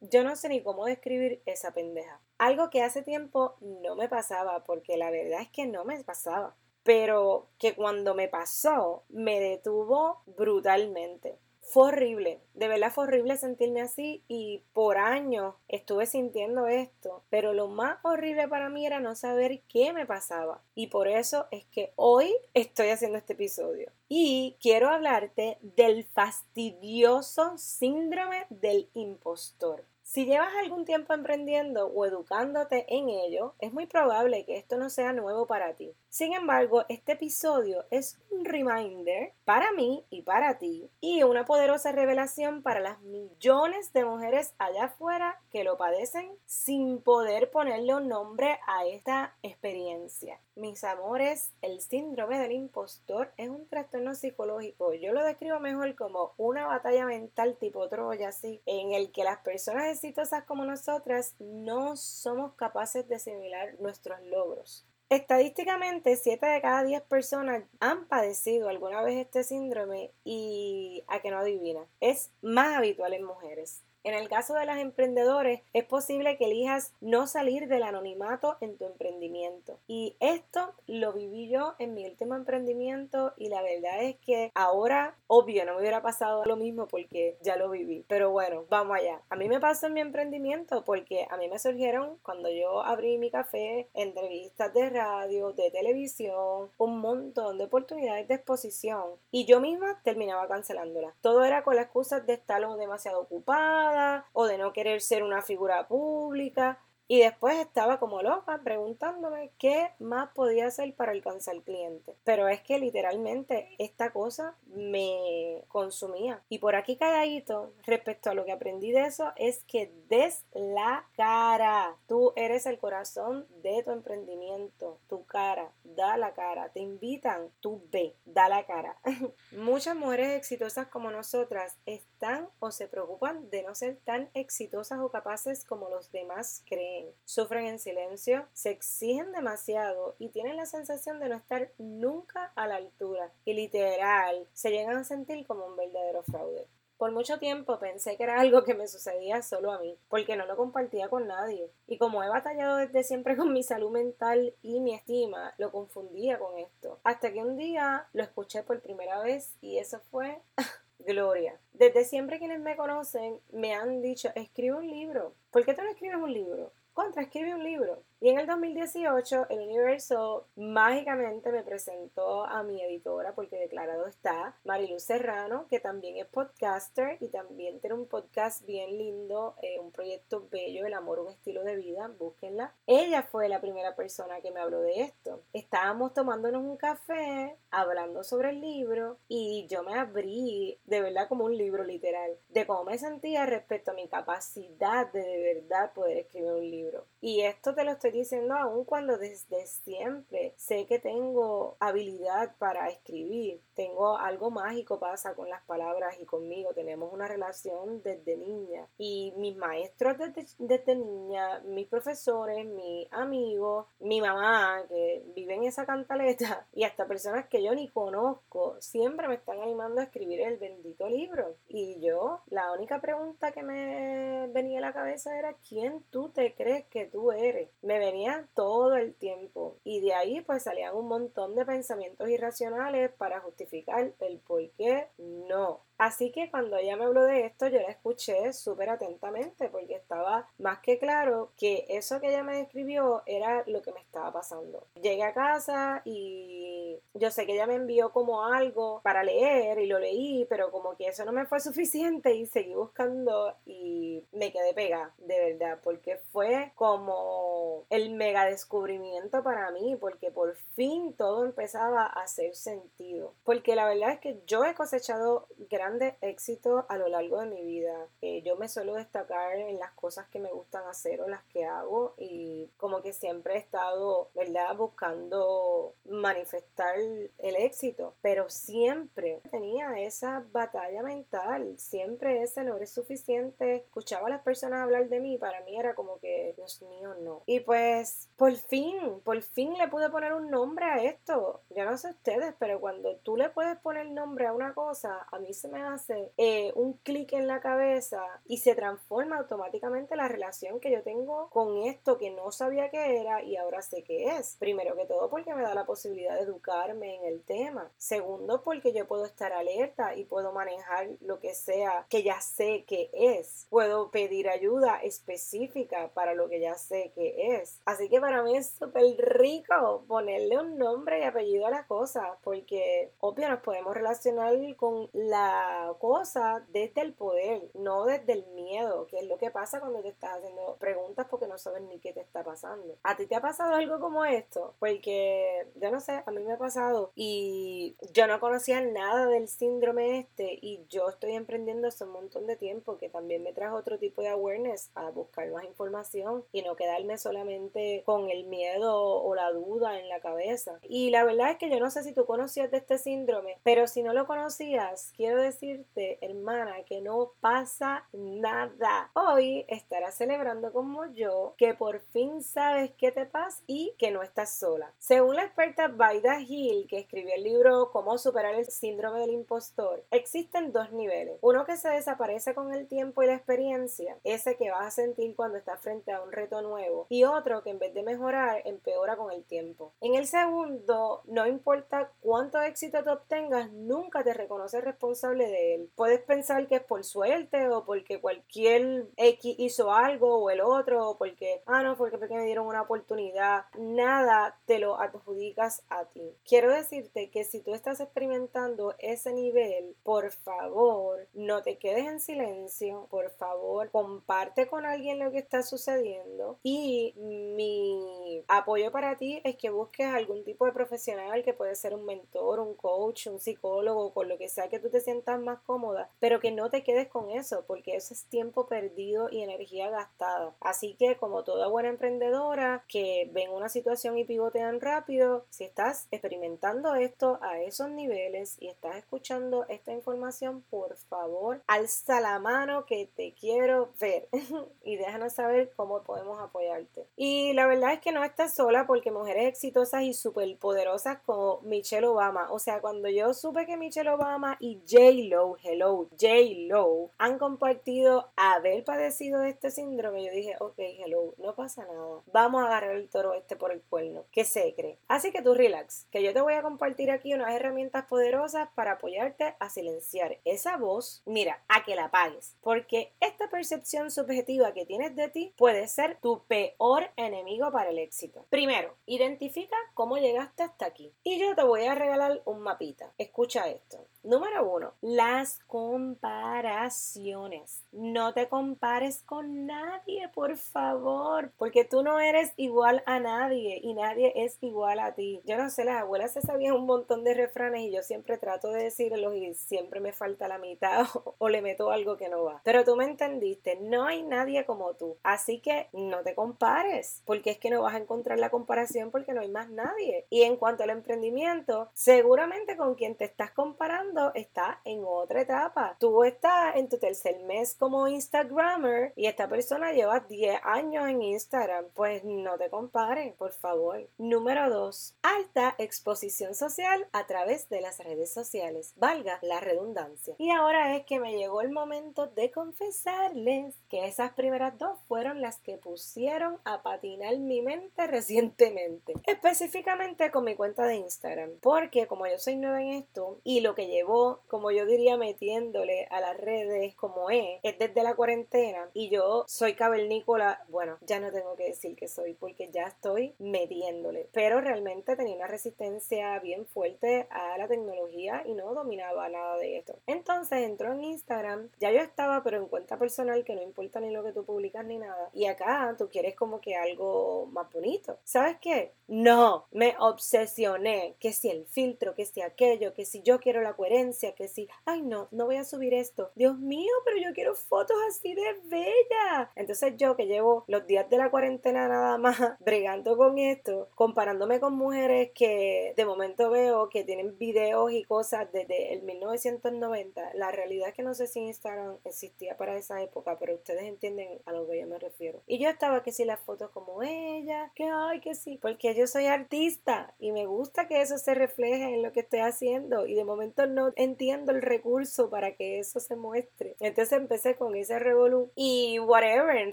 yo 0.00 0.24
no 0.24 0.36
sé 0.36 0.48
ni 0.48 0.62
cómo 0.62 0.86
describir 0.86 1.42
esa 1.46 1.72
pendeja. 1.72 2.20
Algo 2.38 2.70
que 2.70 2.82
hace 2.82 3.02
tiempo 3.02 3.56
no 3.60 3.96
me 3.96 4.08
pasaba, 4.08 4.64
porque 4.64 4.96
la 4.96 5.10
verdad 5.10 5.40
es 5.42 5.48
que 5.48 5.66
no 5.66 5.84
me 5.84 6.02
pasaba, 6.04 6.56
pero 6.82 7.48
que 7.58 7.74
cuando 7.74 8.14
me 8.14 8.28
pasó 8.28 9.04
me 9.08 9.40
detuvo 9.40 10.22
brutalmente. 10.26 11.38
Fue 11.68 11.88
horrible, 11.88 12.40
de 12.54 12.68
verdad 12.68 12.92
fue 12.92 13.04
horrible 13.04 13.36
sentirme 13.36 13.80
así 13.80 14.22
y 14.28 14.62
por 14.72 14.98
años 14.98 15.56
estuve 15.66 16.06
sintiendo 16.06 16.68
esto, 16.68 17.24
pero 17.28 17.54
lo 17.54 17.66
más 17.66 17.98
horrible 18.04 18.46
para 18.46 18.68
mí 18.68 18.86
era 18.86 19.00
no 19.00 19.16
saber 19.16 19.62
qué 19.68 19.92
me 19.92 20.06
pasaba 20.06 20.62
y 20.76 20.86
por 20.86 21.08
eso 21.08 21.48
es 21.50 21.64
que 21.64 21.92
hoy 21.96 22.32
estoy 22.54 22.90
haciendo 22.90 23.18
este 23.18 23.32
episodio 23.32 23.90
y 24.08 24.56
quiero 24.60 24.90
hablarte 24.90 25.58
del 25.60 26.04
fastidioso 26.04 27.58
síndrome 27.58 28.46
del 28.48 28.88
impostor. 28.94 29.84
Si 30.04 30.24
llevas 30.24 30.54
algún 30.62 30.84
tiempo 30.84 31.14
emprendiendo 31.14 31.88
o 31.88 32.06
educándote 32.06 32.86
en 32.88 33.08
ello, 33.08 33.56
es 33.58 33.72
muy 33.72 33.86
probable 33.86 34.44
que 34.44 34.56
esto 34.56 34.76
no 34.76 34.88
sea 34.88 35.12
nuevo 35.12 35.48
para 35.48 35.74
ti. 35.74 35.96
Sin 36.10 36.32
embargo, 36.32 36.84
este 36.88 37.12
episodio 37.12 37.84
es 37.90 38.16
reminder 38.44 39.32
para 39.44 39.72
mí 39.72 40.04
y 40.10 40.22
para 40.22 40.58
ti 40.58 40.90
y 41.00 41.22
una 41.22 41.44
poderosa 41.44 41.92
revelación 41.92 42.62
para 42.62 42.80
las 42.80 43.00
millones 43.00 43.92
de 43.92 44.04
mujeres 44.04 44.54
allá 44.58 44.84
afuera 44.84 45.40
que 45.50 45.64
lo 45.64 45.76
padecen 45.76 46.30
sin 46.46 47.00
poder 47.00 47.50
ponerle 47.50 47.94
un 47.94 48.08
nombre 48.08 48.58
a 48.66 48.86
esta 48.86 49.36
experiencia. 49.42 50.40
Mis 50.56 50.84
amores, 50.84 51.52
el 51.60 51.82
síndrome 51.82 52.38
del 52.38 52.52
impostor 52.52 53.30
es 53.36 53.50
un 53.50 53.68
trastorno 53.68 54.14
psicológico. 54.14 54.94
Yo 54.94 55.12
lo 55.12 55.22
describo 55.22 55.60
mejor 55.60 55.94
como 55.94 56.32
una 56.38 56.66
batalla 56.66 57.04
mental 57.04 57.56
tipo 57.58 57.88
Troya, 57.90 58.28
así, 58.28 58.62
en 58.64 58.92
el 58.92 59.12
que 59.12 59.22
las 59.22 59.38
personas 59.40 59.84
exitosas 59.84 60.44
como 60.44 60.64
nosotras 60.64 61.34
no 61.40 61.96
somos 61.96 62.54
capaces 62.54 63.06
de 63.06 63.16
asimilar 63.16 63.78
nuestros 63.80 64.18
logros. 64.22 64.86
Estadísticamente, 65.08 66.16
7 66.16 66.44
de 66.46 66.60
cada 66.60 66.82
10 66.82 67.00
personas 67.02 67.62
han 67.78 68.08
padecido 68.08 68.68
alguna 68.68 69.02
vez 69.02 69.18
este 69.18 69.44
síndrome 69.44 70.10
y 70.24 71.04
a 71.06 71.22
que 71.22 71.30
no 71.30 71.38
adivina, 71.38 71.86
es 72.00 72.32
más 72.42 72.76
habitual 72.76 73.14
en 73.14 73.22
mujeres. 73.22 73.85
En 74.06 74.14
el 74.14 74.28
caso 74.28 74.54
de 74.54 74.66
las 74.66 74.78
emprendedores, 74.78 75.62
es 75.72 75.84
posible 75.84 76.36
que 76.36 76.44
elijas 76.44 76.92
no 77.00 77.26
salir 77.26 77.66
del 77.66 77.82
anonimato 77.82 78.56
en 78.60 78.76
tu 78.76 78.84
emprendimiento. 78.84 79.80
Y 79.88 80.14
esto 80.20 80.74
lo 80.86 81.12
viví 81.12 81.48
yo 81.48 81.74
en 81.80 81.92
mi 81.92 82.06
último 82.06 82.36
emprendimiento 82.36 83.32
y 83.36 83.48
la 83.48 83.62
verdad 83.62 84.04
es 84.04 84.14
que 84.18 84.52
ahora, 84.54 85.16
obvio, 85.26 85.66
no 85.66 85.74
me 85.74 85.80
hubiera 85.80 86.02
pasado 86.02 86.44
lo 86.44 86.54
mismo 86.54 86.86
porque 86.86 87.36
ya 87.42 87.56
lo 87.56 87.68
viví. 87.68 88.04
Pero 88.06 88.30
bueno, 88.30 88.64
vamos 88.70 88.96
allá. 88.96 89.22
A 89.28 89.34
mí 89.34 89.48
me 89.48 89.58
pasó 89.58 89.88
en 89.88 89.94
mi 89.94 90.00
emprendimiento 90.02 90.84
porque 90.84 91.26
a 91.28 91.36
mí 91.36 91.48
me 91.48 91.58
surgieron 91.58 92.16
cuando 92.22 92.48
yo 92.48 92.82
abrí 92.82 93.18
mi 93.18 93.32
café 93.32 93.88
entrevistas 93.92 94.72
de 94.72 94.88
radio, 94.88 95.50
de 95.50 95.72
televisión, 95.72 96.70
un 96.78 97.00
montón 97.00 97.58
de 97.58 97.64
oportunidades 97.64 98.28
de 98.28 98.34
exposición 98.34 99.02
y 99.32 99.46
yo 99.46 99.58
misma 99.58 100.00
terminaba 100.04 100.46
cancelándolas. 100.46 101.12
Todo 101.22 101.44
era 101.44 101.64
con 101.64 101.74
la 101.74 101.82
excusa 101.82 102.20
de 102.20 102.34
estar 102.34 102.56
demasiado 102.76 103.20
ocupada 103.20 103.95
o 104.32 104.46
de 104.46 104.58
no 104.58 104.72
querer 104.72 105.00
ser 105.00 105.22
una 105.22 105.42
figura 105.42 105.86
pública. 105.88 106.78
Y 107.08 107.20
después 107.20 107.56
estaba 107.58 108.00
como 108.00 108.20
loca 108.20 108.60
preguntándome 108.64 109.52
qué 109.58 109.90
más 110.00 110.30
podía 110.34 110.66
hacer 110.66 110.92
para 110.96 111.12
alcanzar 111.12 111.54
al 111.54 111.62
cliente. 111.62 112.16
Pero 112.24 112.48
es 112.48 112.60
que 112.62 112.80
literalmente 112.80 113.68
esta 113.78 114.12
cosa 114.12 114.56
me 114.66 115.62
consumía. 115.68 116.42
Y 116.48 116.58
por 116.58 116.74
aquí 116.74 116.96
calladito, 116.96 117.72
respecto 117.84 118.30
a 118.30 118.34
lo 118.34 118.44
que 118.44 118.52
aprendí 118.52 118.90
de 118.90 119.06
eso, 119.06 119.32
es 119.36 119.62
que 119.68 119.92
des 120.08 120.44
la 120.52 121.06
cara. 121.16 121.96
Eres 122.36 122.66
el 122.66 122.78
corazón 122.78 123.46
de 123.62 123.82
tu 123.84 123.90
emprendimiento, 123.90 124.98
tu 125.08 125.24
cara. 125.26 125.72
da 125.84 126.16
la 126.16 126.34
cara. 126.34 126.70
Te 126.70 126.80
invitan, 126.80 127.50
tú 127.60 127.82
ve, 127.90 128.16
da 128.24 128.48
la 128.48 128.66
cara. 128.66 128.96
Muchas 129.52 129.96
mujeres 129.96 130.36
exitosas 130.36 130.88
como 130.88 131.10
nosotras 131.10 131.76
están 131.86 132.48
o 132.58 132.70
se 132.70 132.88
preocupan 132.88 133.50
de 133.50 133.62
no 133.62 133.74
ser 133.74 133.96
tan 134.04 134.30
exitosas 134.34 134.98
o 135.00 135.10
capaces 135.10 135.64
como 135.64 135.88
los 135.88 136.10
demás 136.12 136.62
creen. 136.66 137.08
Sufren 137.24 137.66
en 137.66 137.78
silencio, 137.78 138.46
se 138.52 138.70
exigen 138.70 139.32
demasiado 139.32 140.16
y 140.18 140.28
tienen 140.30 140.56
la 140.56 140.66
sensación 140.66 141.20
de 141.20 141.28
no 141.28 141.36
estar 141.36 141.70
nunca 141.78 142.52
a 142.56 142.66
la 142.66 142.76
altura. 142.76 143.32
Y 143.44 143.54
literal, 143.54 144.48
se 144.52 144.70
llegan 144.70 144.96
a 144.96 145.04
sentir 145.04 145.46
como 145.46 145.66
un 145.66 145.76
verdadero 145.76 146.22
fraude. 146.22 146.66
Por 146.98 147.12
mucho 147.12 147.38
tiempo 147.38 147.78
pensé 147.78 148.16
que 148.16 148.22
era 148.22 148.40
algo 148.40 148.64
que 148.64 148.74
me 148.74 148.88
sucedía 148.88 149.42
solo 149.42 149.70
a 149.70 149.78
mí, 149.78 149.98
porque 150.08 150.36
no 150.36 150.46
lo 150.46 150.56
compartía 150.56 151.08
con 151.08 151.26
nadie. 151.26 151.70
Y 151.86 151.98
como 151.98 152.22
he 152.22 152.28
batallado 152.28 152.78
desde 152.78 153.04
siempre 153.04 153.36
con 153.36 153.52
mi 153.52 153.62
salud 153.62 153.90
mental 153.90 154.54
y 154.62 154.80
mi 154.80 154.94
estima, 154.94 155.54
lo 155.58 155.70
confundía 155.70 156.38
con 156.38 156.58
esto. 156.58 156.98
Hasta 157.04 157.32
que 157.32 157.40
un 157.40 157.56
día 157.56 158.08
lo 158.14 158.22
escuché 158.22 158.62
por 158.62 158.80
primera 158.80 159.20
vez 159.20 159.56
y 159.60 159.76
eso 159.76 160.00
fue 160.10 160.40
gloria. 161.00 161.60
Desde 161.74 162.04
siempre 162.04 162.38
quienes 162.38 162.60
me 162.60 162.76
conocen 162.76 163.40
me 163.52 163.74
han 163.74 164.00
dicho, 164.00 164.30
escribe 164.34 164.76
un 164.76 164.90
libro. 164.90 165.34
¿Por 165.50 165.64
qué 165.64 165.74
tú 165.74 165.82
no 165.82 165.90
escribes 165.90 166.16
un 166.16 166.32
libro? 166.32 166.72
Contra, 166.94 167.22
escribe 167.22 167.54
un 167.54 167.62
libro. 167.62 168.02
Y 168.18 168.30
en 168.30 168.38
el 168.38 168.46
2018, 168.46 169.46
el 169.50 169.60
universo 169.60 170.46
mágicamente 170.56 171.52
me 171.52 171.62
presentó 171.62 172.46
a 172.46 172.62
mi 172.62 172.82
editora, 172.82 173.34
porque 173.34 173.58
declarado 173.58 174.06
está, 174.06 174.56
Mariluz 174.64 175.02
Serrano, 175.02 175.66
que 175.68 175.80
también 175.80 176.16
es 176.16 176.26
podcaster 176.26 177.18
y 177.20 177.28
también 177.28 177.78
tiene 177.80 177.94
un 177.94 178.06
podcast 178.06 178.64
bien 178.64 178.96
lindo, 178.96 179.54
eh, 179.60 179.78
un 179.78 179.92
proyecto 179.92 180.48
bello, 180.50 180.86
El 180.86 180.94
amor, 180.94 181.20
un 181.20 181.30
estilo 181.30 181.62
de 181.62 181.76
vida, 181.76 182.10
búsquenla. 182.18 182.74
Ella 182.86 183.22
fue 183.22 183.50
la 183.50 183.60
primera 183.60 183.94
persona 183.94 184.40
que 184.40 184.50
me 184.50 184.60
habló 184.60 184.80
de 184.80 185.02
esto. 185.02 185.42
Estábamos 185.52 186.14
tomándonos 186.14 186.62
un 186.62 186.78
café, 186.78 187.56
hablando 187.70 188.24
sobre 188.24 188.50
el 188.50 188.62
libro, 188.62 189.18
y 189.28 189.66
yo 189.68 189.82
me 189.82 189.94
abrí, 189.94 190.78
de 190.86 191.02
verdad, 191.02 191.28
como 191.28 191.44
un 191.44 191.56
libro 191.56 191.84
literal, 191.84 192.38
de 192.48 192.66
cómo 192.66 192.84
me 192.84 192.96
sentía 192.96 193.44
respecto 193.44 193.90
a 193.90 193.94
mi 193.94 194.08
capacidad 194.08 195.12
de 195.12 195.26
de 195.26 195.54
verdad 195.54 195.92
poder 195.92 196.18
escribir 196.18 196.52
un 196.52 196.70
libro. 196.70 197.06
Y 197.20 197.42
esto 197.42 197.74
te 197.74 197.84
lo 197.84 197.92
estoy 197.92 198.05
diciendo 198.12 198.54
aún 198.54 198.84
cuando 198.84 199.18
desde 199.18 199.66
siempre 199.66 200.54
sé 200.56 200.86
que 200.86 200.98
tengo 200.98 201.76
habilidad 201.80 202.56
para 202.58 202.88
escribir. 202.88 203.60
Tengo 203.74 204.16
algo 204.16 204.50
mágico 204.50 204.98
pasa 204.98 205.34
con 205.34 205.48
las 205.48 205.62
palabras 205.64 206.16
y 206.20 206.24
conmigo. 206.24 206.72
Tenemos 206.74 207.12
una 207.12 207.28
relación 207.28 208.02
desde 208.02 208.36
niña. 208.36 208.86
Y 208.98 209.32
mis 209.36 209.56
maestros 209.56 210.18
desde, 210.18 210.46
desde 210.58 210.96
niña, 210.96 211.60
mis 211.60 211.86
profesores, 211.86 212.64
mis 212.66 213.06
amigos, 213.12 213.86
mi 214.00 214.20
mamá 214.20 214.82
que 214.88 215.22
vive 215.34 215.54
en 215.54 215.64
esa 215.64 215.86
cantaleta 215.86 216.66
y 216.72 216.84
hasta 216.84 217.06
personas 217.06 217.46
que 217.46 217.62
yo 217.62 217.74
ni 217.74 217.88
conozco, 217.88 218.76
siempre 218.80 219.28
me 219.28 219.34
están 219.34 219.60
animando 219.60 220.00
a 220.00 220.04
escribir 220.04 220.40
el 220.40 220.58
bendito 220.58 221.08
libro. 221.08 221.56
Y 221.68 222.00
yo, 222.00 222.42
la 222.46 222.72
única 222.72 223.00
pregunta 223.00 223.52
que 223.52 223.62
me 223.62 224.48
venía 224.48 224.78
a 224.78 224.82
la 224.82 224.92
cabeza 224.92 225.38
era, 225.38 225.54
¿quién 225.68 226.02
tú 226.10 226.30
te 226.30 226.54
crees 226.54 226.86
que 226.86 227.06
tú 227.06 227.32
eres? 227.32 227.70
Me 227.82 227.95
venía 227.98 228.48
todo 228.54 228.96
el 228.96 229.14
tiempo. 229.14 229.78
Y 229.84 230.00
de 230.00 230.14
ahí 230.14 230.40
pues 230.40 230.64
salían 230.64 230.96
un 230.96 231.08
montón 231.08 231.54
de 231.54 231.64
pensamientos 231.64 232.28
irracionales 232.28 233.10
para 233.12 233.40
justificar 233.40 234.12
el 234.20 234.38
por 234.40 234.68
qué 234.72 235.08
no. 235.18 235.85
Así 235.98 236.30
que 236.30 236.50
cuando 236.50 236.76
ella 236.76 236.96
me 236.96 237.04
habló 237.04 237.24
de 237.24 237.46
esto, 237.46 237.68
yo 237.68 237.80
la 237.80 237.88
escuché 237.88 238.52
súper 238.52 238.90
atentamente 238.90 239.68
porque 239.68 239.94
estaba 239.94 240.48
más 240.58 240.80
que 240.80 240.98
claro 240.98 241.52
que 241.56 241.86
eso 241.88 242.20
que 242.20 242.28
ella 242.28 242.42
me 242.42 242.56
describió 242.56 243.22
era 243.26 243.64
lo 243.66 243.82
que 243.82 243.92
me 243.92 244.00
estaba 244.00 244.32
pasando. 244.32 244.86
Llegué 245.00 245.22
a 245.22 245.32
casa 245.32 246.02
y 246.04 247.00
yo 247.14 247.30
sé 247.30 247.46
que 247.46 247.54
ella 247.54 247.66
me 247.66 247.74
envió 247.74 248.10
como 248.12 248.44
algo 248.44 249.00
para 249.02 249.24
leer 249.24 249.78
y 249.78 249.86
lo 249.86 249.98
leí, 249.98 250.46
pero 250.48 250.70
como 250.70 250.96
que 250.96 251.08
eso 251.08 251.24
no 251.24 251.32
me 251.32 251.46
fue 251.46 251.60
suficiente 251.60 252.34
y 252.34 252.46
seguí 252.46 252.74
buscando 252.74 253.54
y 253.64 254.22
me 254.32 254.52
quedé 254.52 254.74
pegada, 254.74 255.14
de 255.18 255.52
verdad, 255.52 255.80
porque 255.82 256.18
fue 256.30 256.72
como 256.74 257.86
el 257.90 258.10
mega 258.10 258.44
descubrimiento 258.44 259.42
para 259.42 259.70
mí, 259.70 259.96
porque 259.98 260.30
por 260.30 260.56
fin 260.74 261.14
todo 261.14 261.44
empezaba 261.44 262.02
a 262.02 262.22
hacer 262.22 262.54
sentido. 262.54 263.34
Porque 263.44 263.74
la 263.74 263.86
verdad 263.86 264.12
es 264.12 264.20
que 264.20 264.40
yo 264.46 264.64
he 264.64 264.74
cosechado 264.74 265.48
de 265.94 266.16
éxito 266.20 266.86
a 266.88 266.98
lo 266.98 267.08
largo 267.08 267.40
de 267.40 267.46
mi 267.46 267.62
vida. 267.62 268.08
Eh, 268.20 268.42
yo 268.42 268.56
me 268.56 268.68
suelo 268.68 268.94
destacar 268.94 269.56
en 269.56 269.78
las 269.78 269.92
cosas 269.92 270.26
que 270.28 270.40
me 270.40 270.50
gustan 270.50 270.86
hacer 270.88 271.20
o 271.20 271.28
las 271.28 271.44
que 271.44 271.64
hago 271.64 272.14
y 272.18 272.68
como 272.76 273.02
que 273.02 273.12
siempre 273.12 273.54
he 273.54 273.58
estado, 273.58 274.28
¿verdad? 274.34 274.76
Buscando 274.76 275.94
manifestar 276.04 276.96
el 276.96 277.56
éxito, 277.56 278.14
pero 278.20 278.50
siempre 278.50 279.40
tenía 279.50 279.98
esa 280.00 280.44
batalla 280.52 281.02
mental, 281.02 281.74
siempre 281.78 282.42
ese 282.42 282.64
no 282.64 282.76
es 282.76 282.90
suficiente. 282.90 283.76
Escuchaba 283.76 284.26
a 284.26 284.30
las 284.30 284.42
personas 284.42 284.82
hablar 284.82 285.08
de 285.08 285.20
mí, 285.20 285.38
para 285.38 285.60
mí 285.62 285.78
era 285.78 285.94
como 285.94 286.18
que, 286.18 286.54
Dios 286.56 286.82
mío, 286.82 287.14
no. 287.20 287.42
Y 287.46 287.60
pues, 287.60 288.28
por 288.36 288.54
fin, 288.54 289.20
por 289.24 289.40
fin 289.42 289.76
le 289.78 289.88
pude 289.88 290.10
poner 290.10 290.32
un 290.32 290.50
nombre 290.50 290.86
a 290.86 291.02
esto. 291.02 291.62
Ya 291.70 291.84
no 291.84 291.96
sé 291.96 292.10
ustedes, 292.10 292.54
pero 292.58 292.80
cuando 292.80 293.16
tú 293.16 293.36
le 293.36 293.50
puedes 293.50 293.78
poner 293.78 294.08
nombre 294.10 294.46
a 294.46 294.52
una 294.52 294.74
cosa, 294.74 295.26
a 295.30 295.38
mí 295.38 295.52
se 295.52 295.68
me 295.68 295.75
hace 295.80 296.32
eh, 296.36 296.72
un 296.74 296.94
clic 296.94 297.32
en 297.32 297.46
la 297.46 297.60
cabeza 297.60 298.22
y 298.46 298.58
se 298.58 298.74
transforma 298.74 299.38
automáticamente 299.38 300.16
la 300.16 300.28
relación 300.28 300.80
que 300.80 300.90
yo 300.90 301.02
tengo 301.02 301.48
con 301.50 301.78
esto 301.84 302.18
que 302.18 302.30
no 302.30 302.50
sabía 302.50 302.90
que 302.90 303.20
era 303.20 303.42
y 303.42 303.56
ahora 303.56 303.82
sé 303.82 304.02
que 304.02 304.36
es. 304.36 304.56
Primero 304.58 304.96
que 304.96 305.06
todo 305.06 305.28
porque 305.30 305.54
me 305.54 305.62
da 305.62 305.74
la 305.74 305.86
posibilidad 305.86 306.34
de 306.34 306.42
educarme 306.42 307.16
en 307.16 307.24
el 307.24 307.42
tema. 307.42 307.90
Segundo 307.98 308.62
porque 308.62 308.92
yo 308.92 309.06
puedo 309.06 309.24
estar 309.24 309.52
alerta 309.52 310.16
y 310.16 310.24
puedo 310.24 310.52
manejar 310.52 311.08
lo 311.20 311.38
que 311.38 311.54
sea 311.54 312.06
que 312.08 312.22
ya 312.22 312.40
sé 312.40 312.84
que 312.86 313.10
es. 313.12 313.66
Puedo 313.70 314.10
pedir 314.10 314.48
ayuda 314.48 315.00
específica 315.02 316.10
para 316.14 316.34
lo 316.34 316.48
que 316.48 316.60
ya 316.60 316.74
sé 316.74 317.12
que 317.14 317.56
es. 317.56 317.80
Así 317.84 318.08
que 318.08 318.20
para 318.20 318.42
mí 318.42 318.56
es 318.56 318.70
súper 318.70 319.16
rico 319.38 320.04
ponerle 320.08 320.58
un 320.58 320.78
nombre 320.78 321.20
y 321.20 321.22
apellido 321.22 321.66
a 321.66 321.70
las 321.70 321.86
cosas 321.86 322.26
porque 322.42 323.12
obvio 323.20 323.48
nos 323.48 323.60
podemos 323.60 323.94
relacionar 323.94 324.46
con 324.76 325.08
la 325.12 325.65
cosa 325.98 326.64
desde 326.68 327.00
el 327.00 327.14
poder, 327.14 327.62
no 327.74 328.04
desde 328.04 328.32
el 328.32 328.46
miedo, 328.48 329.06
que 329.06 329.18
es 329.18 329.26
lo 329.26 329.38
que 329.38 329.50
pasa 329.50 329.80
cuando 329.80 330.02
te 330.02 330.08
estás 330.08 330.38
haciendo 330.38 330.76
preguntas 330.78 331.26
porque 331.30 331.46
no 331.46 331.58
sabes 331.58 331.82
ni 331.82 331.98
qué 331.98 332.12
te 332.12 332.20
está 332.20 332.44
pasando. 332.44 332.96
¿A 333.02 333.16
ti 333.16 333.26
te 333.26 333.36
ha 333.36 333.40
pasado 333.40 333.74
algo 333.74 334.00
como 334.00 334.24
esto? 334.24 334.74
Porque 334.78 335.66
yo 335.76 335.90
no 335.90 336.00
sé, 336.00 336.22
a 336.24 336.30
mí 336.30 336.42
me 336.42 336.52
ha 336.52 336.58
pasado 336.58 337.12
y 337.14 337.96
yo 338.12 338.26
no 338.26 338.40
conocía 338.40 338.80
nada 338.80 339.26
del 339.26 339.48
síndrome 339.48 340.18
este 340.18 340.58
y 340.60 340.84
yo 340.88 341.08
estoy 341.08 341.34
emprendiendo 341.34 341.88
hace 341.88 342.04
un 342.04 342.10
montón 342.10 342.46
de 342.46 342.56
tiempo 342.56 342.98
que 342.98 343.08
también 343.08 343.42
me 343.42 343.52
trajo 343.52 343.76
otro 343.76 343.98
tipo 343.98 344.22
de 344.22 344.28
awareness 344.28 344.90
a 344.94 345.10
buscar 345.10 345.50
más 345.50 345.64
información 345.64 346.44
y 346.52 346.62
no 346.62 346.76
quedarme 346.76 347.18
solamente 347.18 348.02
con 348.04 348.30
el 348.30 348.44
miedo 348.44 349.22
o 349.22 349.34
la 349.34 349.50
duda 349.52 349.98
en 349.98 350.08
la 350.08 350.20
cabeza. 350.20 350.78
Y 350.82 351.10
la 351.10 351.24
verdad 351.24 351.50
es 351.50 351.58
que 351.58 351.70
yo 351.70 351.80
no 351.80 351.90
sé 351.90 352.02
si 352.02 352.12
tú 352.12 352.26
conocías 352.26 352.70
de 352.70 352.78
este 352.78 352.98
síndrome, 352.98 353.58
pero 353.62 353.86
si 353.86 354.02
no 354.02 354.12
lo 354.12 354.26
conocías, 354.26 355.12
quiero 355.16 355.40
decir 355.40 355.55
decirte, 355.56 356.18
hermana, 356.20 356.84
que 356.84 357.00
no 357.00 357.32
pasa 357.40 358.06
nada. 358.12 359.10
Hoy 359.14 359.64
estarás 359.68 360.14
celebrando 360.14 360.70
como 360.70 361.06
yo 361.06 361.54
que 361.56 361.72
por 361.72 362.00
fin 362.00 362.42
sabes 362.42 362.90
qué 362.98 363.10
te 363.10 363.24
pasa 363.24 363.62
y 363.66 363.94
que 363.96 364.10
no 364.10 364.22
estás 364.22 364.58
sola. 364.58 364.92
Según 364.98 365.36
la 365.36 365.44
experta 365.44 365.88
Baida 365.88 366.40
Hill, 366.40 366.86
que 366.88 366.98
escribió 366.98 367.34
el 367.34 367.42
libro 367.42 367.90
Cómo 367.90 368.18
superar 368.18 368.54
el 368.54 368.66
síndrome 368.66 369.20
del 369.20 369.30
impostor, 369.30 370.04
existen 370.10 370.72
dos 370.72 370.92
niveles. 370.92 371.38
Uno 371.40 371.64
que 371.64 371.78
se 371.78 371.88
desaparece 371.88 372.54
con 372.54 372.74
el 372.74 372.86
tiempo 372.86 373.22
y 373.22 373.26
la 373.26 373.34
experiencia, 373.34 374.18
ese 374.24 374.56
que 374.56 374.70
vas 374.70 374.86
a 374.86 374.90
sentir 374.90 375.34
cuando 375.34 375.56
estás 375.56 375.80
frente 375.80 376.12
a 376.12 376.20
un 376.20 376.32
reto 376.32 376.60
nuevo, 376.60 377.06
y 377.08 377.24
otro 377.24 377.62
que 377.62 377.70
en 377.70 377.78
vez 377.78 377.94
de 377.94 378.02
mejorar, 378.02 378.60
empeora 378.66 379.16
con 379.16 379.32
el 379.32 379.42
tiempo. 379.44 379.94
En 380.02 380.16
el 380.16 380.26
segundo, 380.26 381.22
no 381.24 381.46
importa 381.46 382.12
cuánto 382.20 382.60
éxito 382.60 383.02
te 383.02 383.10
obtengas, 383.10 383.72
nunca 383.72 384.22
te 384.22 384.34
reconoces 384.34 384.84
responsable 384.84 385.45
de 385.48 385.74
él. 385.74 385.90
Puedes 385.94 386.20
pensar 386.20 386.66
que 386.68 386.76
es 386.76 386.82
por 386.82 387.04
suerte 387.04 387.68
o 387.68 387.84
porque 387.84 388.20
cualquier 388.20 389.06
X 389.16 389.54
hizo 389.58 389.92
algo 389.92 390.38
o 390.38 390.50
el 390.50 390.60
otro 390.60 391.10
o 391.10 391.18
porque, 391.18 391.62
ah, 391.66 391.82
no, 391.82 391.96
porque, 391.96 392.18
porque 392.18 392.34
me 392.34 392.44
dieron 392.44 392.66
una 392.66 392.82
oportunidad. 392.82 393.64
Nada 393.78 394.58
te 394.66 394.78
lo 394.78 395.00
adjudicas 395.00 395.82
a 395.88 396.04
ti. 396.06 396.34
quiero 396.46 396.72
decirte 396.72 397.30
que 397.30 397.44
si 397.44 397.60
tú 397.60 397.74
estás 397.74 398.00
experimentando 398.00 398.94
ese 398.98 399.32
nivel, 399.32 399.96
por 400.02 400.30
favor, 400.32 401.26
no 401.34 401.62
te 401.62 401.78
quedes 401.78 402.06
en 402.06 402.20
silencio, 402.20 403.06
por 403.10 403.30
favor, 403.30 403.90
comparte 403.90 404.66
con 404.68 404.86
alguien 404.86 405.18
lo 405.18 405.30
que 405.30 405.38
está 405.38 405.62
sucediendo 405.62 406.58
y 406.62 407.14
mi 407.16 408.44
apoyo 408.48 408.90
para 408.90 409.16
ti 409.16 409.40
es 409.44 409.56
que 409.56 409.70
busques 409.70 410.06
algún 410.06 410.44
tipo 410.44 410.66
de 410.66 410.72
profesional 410.72 411.42
que 411.42 411.54
puede 411.54 411.74
ser 411.74 411.94
un 411.94 412.04
mentor, 412.04 412.60
un 412.60 412.74
coach, 412.74 413.26
un 413.26 413.40
psicólogo, 413.40 414.12
con 414.12 414.28
lo 414.28 414.38
que 414.38 414.48
sea 414.48 414.68
que 414.68 414.78
tú 414.78 414.90
te 414.90 415.00
sientas 415.36 415.56
más 415.56 415.60
cómoda, 415.66 416.10
pero 416.18 416.40
que 416.40 416.50
no 416.50 416.70
te 416.70 416.82
quedes 416.82 417.08
con 417.08 417.30
eso, 417.30 417.64
porque 417.66 417.96
eso 417.96 418.14
es 418.14 418.24
tiempo 418.24 418.66
perdido 418.66 419.28
y 419.30 419.42
energía 419.42 419.90
gastada. 419.90 420.54
Así 420.60 420.94
que 420.94 421.16
como 421.16 421.44
toda 421.44 421.68
buena 421.68 421.88
emprendedora 421.88 422.84
que 422.88 423.30
ven 423.32 423.50
una 423.50 423.68
situación 423.68 424.18
y 424.18 424.24
pivotean 424.24 424.80
rápido, 424.80 425.44
si 425.50 425.64
estás 425.64 426.08
experimentando 426.10 426.94
esto 426.94 427.38
a 427.42 427.60
esos 427.60 427.90
niveles 427.90 428.56
y 428.60 428.68
estás 428.68 428.96
escuchando 428.96 429.66
esta 429.68 429.92
información, 429.92 430.62
por 430.70 430.96
favor, 430.96 431.62
alza 431.66 432.20
la 432.20 432.38
mano 432.38 432.86
que 432.86 433.08
te 433.14 433.34
quiero 433.34 433.90
ver 434.00 434.28
y 434.84 434.96
déjanos 434.96 435.34
saber 435.34 435.72
cómo 435.76 436.02
podemos 436.02 436.40
apoyarte. 436.40 437.06
Y 437.16 437.52
la 437.52 437.66
verdad 437.66 437.94
es 437.94 438.00
que 438.00 438.12
no 438.12 438.24
estás 438.24 438.54
sola 438.54 438.86
porque 438.86 439.10
mujeres 439.10 439.46
exitosas 439.46 440.02
y 440.02 440.14
súper 440.14 440.56
poderosas 440.58 441.18
como 441.24 441.60
Michelle 441.62 442.06
Obama, 442.06 442.50
o 442.50 442.58
sea, 442.58 442.80
cuando 442.80 443.08
yo 443.08 443.34
supe 443.34 443.66
que 443.66 443.76
Michelle 443.76 444.10
Obama 444.10 444.56
y 444.60 444.80
J. 444.88 445.15
Lo, 445.24 445.56
hello, 445.62 446.08
J. 446.18 446.28
Lo, 446.68 447.10
han 447.18 447.38
compartido 447.38 448.30
haber 448.36 448.84
padecido 448.84 449.40
de 449.40 449.50
este 449.50 449.70
síndrome, 449.70 450.24
yo 450.24 450.32
dije, 450.32 450.56
ok, 450.60 450.78
hello, 450.78 451.34
no 451.38 451.54
pasa 451.54 451.84
nada. 451.84 452.22
Vamos 452.32 452.62
a 452.62 452.66
agarrar 452.66 452.96
el 452.96 453.08
toro 453.08 453.34
este 453.34 453.56
por 453.56 453.72
el 453.72 453.82
cuerno. 453.82 454.24
¿Qué 454.30 454.44
se 454.44 454.74
cree? 454.74 454.98
Así 455.08 455.32
que 455.32 455.42
tú 455.42 455.54
relax, 455.54 456.06
que 456.10 456.22
yo 456.22 456.32
te 456.32 456.40
voy 456.40 456.54
a 456.54 456.62
compartir 456.62 457.10
aquí 457.10 457.34
unas 457.34 457.54
herramientas 457.54 458.06
poderosas 458.06 458.68
para 458.74 458.92
apoyarte 458.92 459.54
a 459.58 459.68
silenciar 459.70 460.38
esa 460.44 460.76
voz, 460.76 461.22
mira, 461.26 461.62
a 461.68 461.84
que 461.84 461.96
la 461.96 462.06
apagues. 462.06 462.56
Porque 462.60 463.12
esta 463.20 463.48
percepción 463.50 464.10
subjetiva 464.10 464.72
que 464.72 464.86
tienes 464.86 465.16
de 465.16 465.28
ti 465.28 465.54
puede 465.56 465.88
ser 465.88 466.18
tu 466.20 466.44
peor 466.44 467.10
enemigo 467.16 467.70
para 467.72 467.90
el 467.90 467.98
éxito. 467.98 468.46
Primero, 468.50 468.94
identifica 469.06 469.76
cómo 469.94 470.18
llegaste 470.18 470.62
hasta 470.62 470.86
aquí. 470.86 471.12
Y 471.22 471.38
yo 471.38 471.54
te 471.54 471.64
voy 471.64 471.84
a 471.84 471.94
regalar 471.94 472.42
un 472.44 472.60
mapita. 472.60 473.12
Escucha 473.18 473.68
esto. 473.68 474.06
Número 474.22 474.68
uno, 474.68 474.94
las 475.06 475.60
comparaciones. 475.68 477.84
No 477.92 478.34
te 478.34 478.48
compares 478.48 479.22
con 479.22 479.64
nadie, 479.64 480.28
por 480.34 480.56
favor, 480.56 481.52
porque 481.58 481.84
tú 481.84 482.02
no 482.02 482.18
eres 482.18 482.52
igual 482.56 483.04
a 483.06 483.20
nadie 483.20 483.78
y 483.80 483.94
nadie 483.94 484.32
es 484.34 484.58
igual 484.62 484.98
a 484.98 485.14
ti. 485.14 485.42
Yo 485.44 485.56
no 485.58 485.70
sé, 485.70 485.84
las 485.84 486.02
abuelas 486.02 486.32
se 486.32 486.42
sabían 486.42 486.74
un 486.74 486.86
montón 486.86 487.22
de 487.22 487.34
refranes 487.34 487.82
y 487.82 487.92
yo 487.92 488.02
siempre 488.02 488.36
trato 488.36 488.72
de 488.72 488.82
decirlos 488.82 489.36
y 489.36 489.54
siempre 489.54 490.00
me 490.00 490.12
falta 490.12 490.48
la 490.48 490.58
mitad 490.58 491.06
o, 491.38 491.48
le 491.48 491.62
meto 491.62 491.92
algo 491.92 492.16
que 492.16 492.28
no 492.28 492.42
va. 492.42 492.60
Pero 492.64 492.82
tú 492.82 492.96
me 492.96 493.04
entendiste, 493.04 493.76
no 493.76 494.06
hay 494.06 494.24
nadie 494.24 494.64
como 494.64 494.94
tú. 494.94 495.18
Así 495.22 495.60
que 495.60 495.86
no 495.92 496.24
te 496.24 496.34
compares, 496.34 497.22
porque 497.24 497.50
es 497.50 497.58
que 497.58 497.70
no 497.70 497.82
vas 497.82 497.94
a 497.94 497.98
encontrar 497.98 498.40
la 498.40 498.50
comparación 498.50 499.12
porque 499.12 499.32
no 499.32 499.40
hay 499.40 499.50
más 499.50 499.70
nadie. 499.70 500.26
Y 500.30 500.42
en 500.42 500.56
cuanto 500.56 500.82
al 500.82 500.90
emprendimiento, 500.90 501.90
seguramente 501.92 502.76
con 502.76 502.96
quien 502.96 503.14
te 503.14 503.24
estás 503.24 503.52
comparando, 503.52 504.34
está 504.34 504.80
en 504.84 504.95
otra 505.04 505.42
etapa. 505.42 505.96
Tú 505.98 506.24
estás 506.24 506.76
en 506.76 506.88
tu 506.88 506.98
tercer 506.98 507.40
mes 507.40 507.74
como 507.74 508.08
Instagrammer 508.08 509.12
y 509.16 509.26
esta 509.26 509.48
persona 509.48 509.92
lleva 509.92 510.20
10 510.20 510.60
años 510.62 511.08
en 511.08 511.22
Instagram. 511.22 511.86
Pues 511.94 512.24
no 512.24 512.56
te 512.58 512.70
compares, 512.70 513.34
por 513.34 513.52
favor. 513.52 514.06
Número 514.18 514.70
2. 514.70 515.16
Alta 515.22 515.74
exposición 515.78 516.54
social 516.54 517.06
a 517.12 517.26
través 517.26 517.68
de 517.68 517.80
las 517.80 517.98
redes 517.98 518.32
sociales. 518.32 518.92
Valga 518.96 519.38
la 519.42 519.60
redundancia. 519.60 520.34
Y 520.38 520.50
ahora 520.50 520.96
es 520.96 521.04
que 521.04 521.20
me 521.20 521.36
llegó 521.36 521.60
el 521.60 521.70
momento 521.70 522.26
de 522.28 522.50
confesarles 522.50 523.74
que 523.88 524.06
esas 524.06 524.32
primeras 524.32 524.78
dos 524.78 524.98
fueron 525.08 525.40
las 525.40 525.58
que 525.58 525.76
pusieron 525.76 526.58
a 526.64 526.82
patinar 526.82 527.36
mi 527.38 527.62
mente 527.62 528.06
recientemente. 528.06 529.14
Específicamente 529.26 530.30
con 530.30 530.44
mi 530.44 530.54
cuenta 530.54 530.84
de 530.84 530.96
Instagram. 530.96 531.50
Porque 531.60 532.06
como 532.06 532.26
yo 532.26 532.38
soy 532.38 532.56
nueva 532.56 532.80
en 532.80 532.92
esto 532.92 533.40
y 533.44 533.60
lo 533.60 533.74
que 533.74 533.86
llevo 533.86 534.40
como 534.48 534.70
yo 534.70 534.85
diría, 534.86 535.16
metiéndole 535.16 536.06
a 536.10 536.20
las 536.20 536.36
redes 536.36 536.94
como 536.94 537.30
es, 537.30 537.60
es 537.62 537.78
desde 537.78 538.02
la 538.02 538.14
cuarentena 538.14 538.90
y 538.94 539.08
yo 539.08 539.44
soy 539.46 539.74
cavernícola, 539.74 540.64
bueno, 540.68 540.98
ya 541.02 541.20
no 541.20 541.32
tengo 541.32 541.56
que 541.56 541.64
decir 541.64 541.96
que 541.96 542.08
soy 542.08 542.34
porque 542.34 542.70
ya 542.70 542.84
estoy 542.84 543.34
metiéndole, 543.38 544.28
pero 544.32 544.60
realmente 544.60 545.16
tenía 545.16 545.36
una 545.36 545.46
resistencia 545.46 546.38
bien 546.40 546.66
fuerte 546.66 547.26
a 547.30 547.58
la 547.58 547.68
tecnología 547.68 548.42
y 548.46 548.54
no 548.54 548.74
dominaba 548.74 549.28
nada 549.28 549.56
de 549.58 549.78
esto. 549.78 549.98
Entonces 550.06 550.64
entró 550.64 550.92
en 550.92 551.04
Instagram, 551.04 551.70
ya 551.78 551.90
yo 551.90 552.00
estaba, 552.00 552.42
pero 552.42 552.58
en 552.58 552.66
cuenta 552.66 552.98
personal 552.98 553.44
que 553.44 553.54
no 553.54 553.62
importa 553.62 554.00
ni 554.00 554.10
lo 554.10 554.24
que 554.24 554.32
tú 554.32 554.44
publicas 554.44 554.84
ni 554.84 554.98
nada. 554.98 555.30
Y 555.32 555.46
acá 555.46 555.94
tú 555.98 556.08
quieres 556.08 556.34
como 556.34 556.60
que 556.60 556.76
algo 556.76 557.46
más 557.46 557.72
bonito. 557.72 558.18
¿Sabes 558.24 558.56
qué? 558.60 558.92
No, 559.08 559.66
me 559.70 559.94
obsesioné, 559.98 561.14
que 561.18 561.32
si 561.32 561.50
el 561.50 561.66
filtro, 561.66 562.14
que 562.14 562.26
si 562.26 562.42
aquello, 562.42 562.94
que 562.94 563.04
si 563.04 563.22
yo 563.22 563.40
quiero 563.40 563.62
la 563.62 563.74
coherencia 563.74 564.34
que 564.34 564.48
si, 564.48 564.68
ay 564.84 565.02
no, 565.02 565.28
no 565.30 565.46
voy 565.46 565.56
a 565.56 565.64
subir 565.64 565.94
esto. 565.94 566.30
Dios 566.34 566.58
mío, 566.58 566.92
pero 567.04 567.18
yo 567.18 567.32
quiero 567.34 567.54
fotos 567.54 567.96
así 568.08 568.34
de 568.34 568.60
bella. 568.64 569.50
Entonces 569.54 569.94
yo 569.96 570.16
que 570.16 570.26
llevo 570.26 570.64
los 570.66 570.86
días 570.86 571.08
de 571.10 571.18
la 571.18 571.30
cuarentena 571.30 571.88
nada 571.88 572.18
más 572.18 572.38
bregando 572.60 573.16
con 573.16 573.38
esto, 573.38 573.88
comparándome 573.94 574.60
con 574.60 574.76
mujeres 574.76 575.30
que 575.34 575.94
de 575.96 576.04
momento 576.04 576.50
veo 576.50 576.88
que 576.88 577.04
tienen 577.04 577.36
videos 577.38 577.92
y 577.92 578.04
cosas 578.04 578.50
desde 578.52 578.92
el 578.92 579.02
1990, 579.02 580.34
la 580.34 580.50
realidad 580.50 580.88
es 580.88 580.94
que 580.94 581.02
no 581.02 581.14
sé 581.14 581.26
si 581.26 581.40
Instagram 581.40 581.96
existía 582.04 582.56
para 582.56 582.76
esa 582.76 583.00
época, 583.02 583.38
pero 583.38 583.54
ustedes 583.54 583.84
entienden 583.84 584.40
a 584.44 584.52
lo 584.52 584.66
que 584.66 584.80
yo 584.80 584.86
me 584.86 584.98
refiero. 584.98 585.42
Y 585.46 585.58
yo 585.58 585.68
estaba 585.68 586.02
que 586.02 586.12
si 586.12 586.24
las 586.24 586.40
fotos 586.40 586.70
como 586.70 587.02
ella, 587.02 587.70
que 587.74 587.84
ay, 587.84 588.20
que 588.20 588.34
sí, 588.34 588.58
porque 588.60 588.94
yo 588.94 589.06
soy 589.06 589.26
artista 589.26 590.14
y 590.18 590.32
me 590.32 590.46
gusta 590.46 590.88
que 590.88 591.00
eso 591.00 591.18
se 591.18 591.34
refleje 591.34 591.94
en 591.94 592.02
lo 592.02 592.12
que 592.12 592.20
estoy 592.20 592.40
haciendo 592.40 593.06
y 593.06 593.14
de 593.14 593.24
momento 593.24 593.66
no 593.66 593.92
entiendo 593.96 594.52
el 594.52 594.62
recurso 594.66 595.30
para 595.30 595.56
que 595.56 595.78
eso 595.78 596.00
se 596.00 596.16
muestre. 596.16 596.76
Entonces 596.80 597.18
empecé 597.18 597.56
con 597.56 597.74
ese 597.76 597.98
revolú 597.98 598.50
y 598.54 598.98
whatever, 598.98 599.56
en 599.56 599.72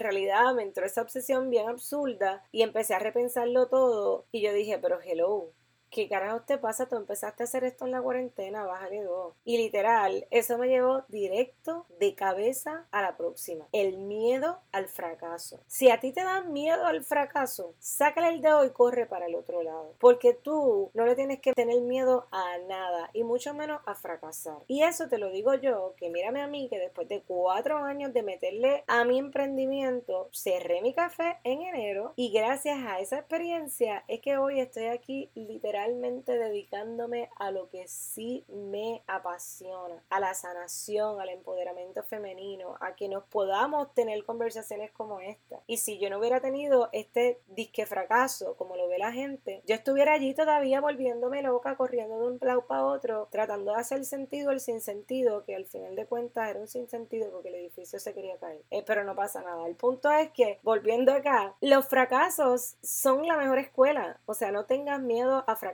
realidad 0.00 0.54
me 0.54 0.62
entró 0.62 0.86
esa 0.86 1.02
obsesión 1.02 1.50
bien 1.50 1.68
absurda 1.68 2.42
y 2.52 2.62
empecé 2.62 2.94
a 2.94 2.98
repensarlo 2.98 3.68
todo 3.68 4.26
y 4.32 4.40
yo 4.40 4.52
dije, 4.52 4.78
pero 4.78 4.98
hello, 5.04 5.52
¿qué 5.94 6.08
carajo 6.08 6.40
te 6.40 6.58
pasa? 6.58 6.88
Tú 6.88 6.96
empezaste 6.96 7.44
a 7.44 7.46
hacer 7.46 7.62
esto 7.62 7.84
en 7.84 7.92
la 7.92 8.02
cuarentena, 8.02 8.64
bájale 8.64 9.04
dos. 9.04 9.32
Y 9.44 9.58
literal, 9.58 10.26
eso 10.32 10.58
me 10.58 10.66
llevó 10.66 11.04
directo 11.08 11.86
de 12.00 12.16
cabeza 12.16 12.86
a 12.90 13.00
la 13.00 13.16
próxima. 13.16 13.68
El 13.70 13.98
miedo 13.98 14.58
al 14.72 14.88
fracaso. 14.88 15.60
Si 15.68 15.90
a 15.90 16.00
ti 16.00 16.12
te 16.12 16.24
da 16.24 16.42
miedo 16.42 16.84
al 16.84 17.04
fracaso, 17.04 17.74
sácale 17.78 18.28
el 18.28 18.42
dedo 18.42 18.64
y 18.64 18.70
corre 18.70 19.06
para 19.06 19.26
el 19.26 19.36
otro 19.36 19.62
lado. 19.62 19.94
Porque 20.00 20.34
tú 20.34 20.90
no 20.94 21.06
le 21.06 21.14
tienes 21.14 21.40
que 21.40 21.52
tener 21.52 21.80
miedo 21.80 22.26
a 22.32 22.58
nada 22.66 23.10
y 23.12 23.22
mucho 23.22 23.54
menos 23.54 23.80
a 23.86 23.94
fracasar. 23.94 24.58
Y 24.66 24.82
eso 24.82 25.08
te 25.08 25.18
lo 25.18 25.30
digo 25.30 25.54
yo, 25.54 25.94
que 25.96 26.10
mírame 26.10 26.42
a 26.42 26.48
mí, 26.48 26.68
que 26.68 26.80
después 26.80 27.08
de 27.08 27.22
cuatro 27.22 27.78
años 27.78 28.12
de 28.12 28.24
meterle 28.24 28.82
a 28.88 29.04
mi 29.04 29.20
emprendimiento, 29.20 30.28
cerré 30.32 30.82
mi 30.82 30.92
café 30.92 31.38
en 31.44 31.62
enero 31.62 32.14
y 32.16 32.32
gracias 32.32 32.78
a 32.84 32.98
esa 32.98 33.18
experiencia 33.18 34.04
es 34.08 34.20
que 34.20 34.38
hoy 34.38 34.58
estoy 34.58 34.86
aquí 34.86 35.30
literal 35.34 35.83
dedicándome 35.92 37.28
a 37.36 37.50
lo 37.50 37.68
que 37.68 37.86
sí 37.88 38.44
me 38.48 39.02
apasiona, 39.06 40.02
a 40.10 40.20
la 40.20 40.34
sanación, 40.34 41.20
al 41.20 41.28
empoderamiento 41.28 42.02
femenino, 42.02 42.76
a 42.80 42.94
que 42.94 43.08
nos 43.08 43.24
podamos 43.24 43.92
tener 43.94 44.24
conversaciones 44.24 44.90
como 44.92 45.20
esta. 45.20 45.60
Y 45.66 45.78
si 45.78 45.98
yo 45.98 46.10
no 46.10 46.18
hubiera 46.18 46.40
tenido 46.40 46.88
este 46.92 47.40
disque 47.48 47.86
fracaso, 47.86 48.56
como 48.56 48.76
lo 48.76 48.88
ve 48.88 48.98
la 48.98 49.12
gente, 49.12 49.62
yo 49.66 49.74
estuviera 49.74 50.14
allí 50.14 50.34
todavía 50.34 50.80
volviéndome 50.80 51.42
loca, 51.42 51.76
corriendo 51.76 52.18
de 52.18 52.26
un 52.26 52.38
lado 52.40 52.66
para 52.66 52.84
otro, 52.84 53.28
tratando 53.30 53.72
de 53.72 53.80
hacer 53.80 54.04
sentido 54.04 54.50
el 54.50 54.60
sinsentido, 54.60 55.44
que 55.44 55.56
al 55.56 55.66
final 55.66 55.96
de 55.96 56.06
cuentas 56.06 56.50
era 56.50 56.60
un 56.60 56.68
sinsentido 56.68 57.30
porque 57.30 57.48
el 57.48 57.56
edificio 57.56 57.98
se 57.98 58.14
quería 58.14 58.38
caer. 58.38 58.62
Eh, 58.70 58.82
pero 58.86 59.04
no 59.04 59.14
pasa 59.14 59.42
nada. 59.42 59.66
El 59.66 59.76
punto 59.76 60.10
es 60.10 60.30
que, 60.30 60.58
volviendo 60.62 61.12
acá, 61.12 61.54
los 61.60 61.86
fracasos 61.86 62.76
son 62.82 63.26
la 63.26 63.36
mejor 63.36 63.58
escuela. 63.58 64.20
O 64.26 64.34
sea, 64.34 64.52
no 64.52 64.64
tengas 64.66 65.00
miedo 65.00 65.44
a 65.46 65.56
fracasar. 65.56 65.73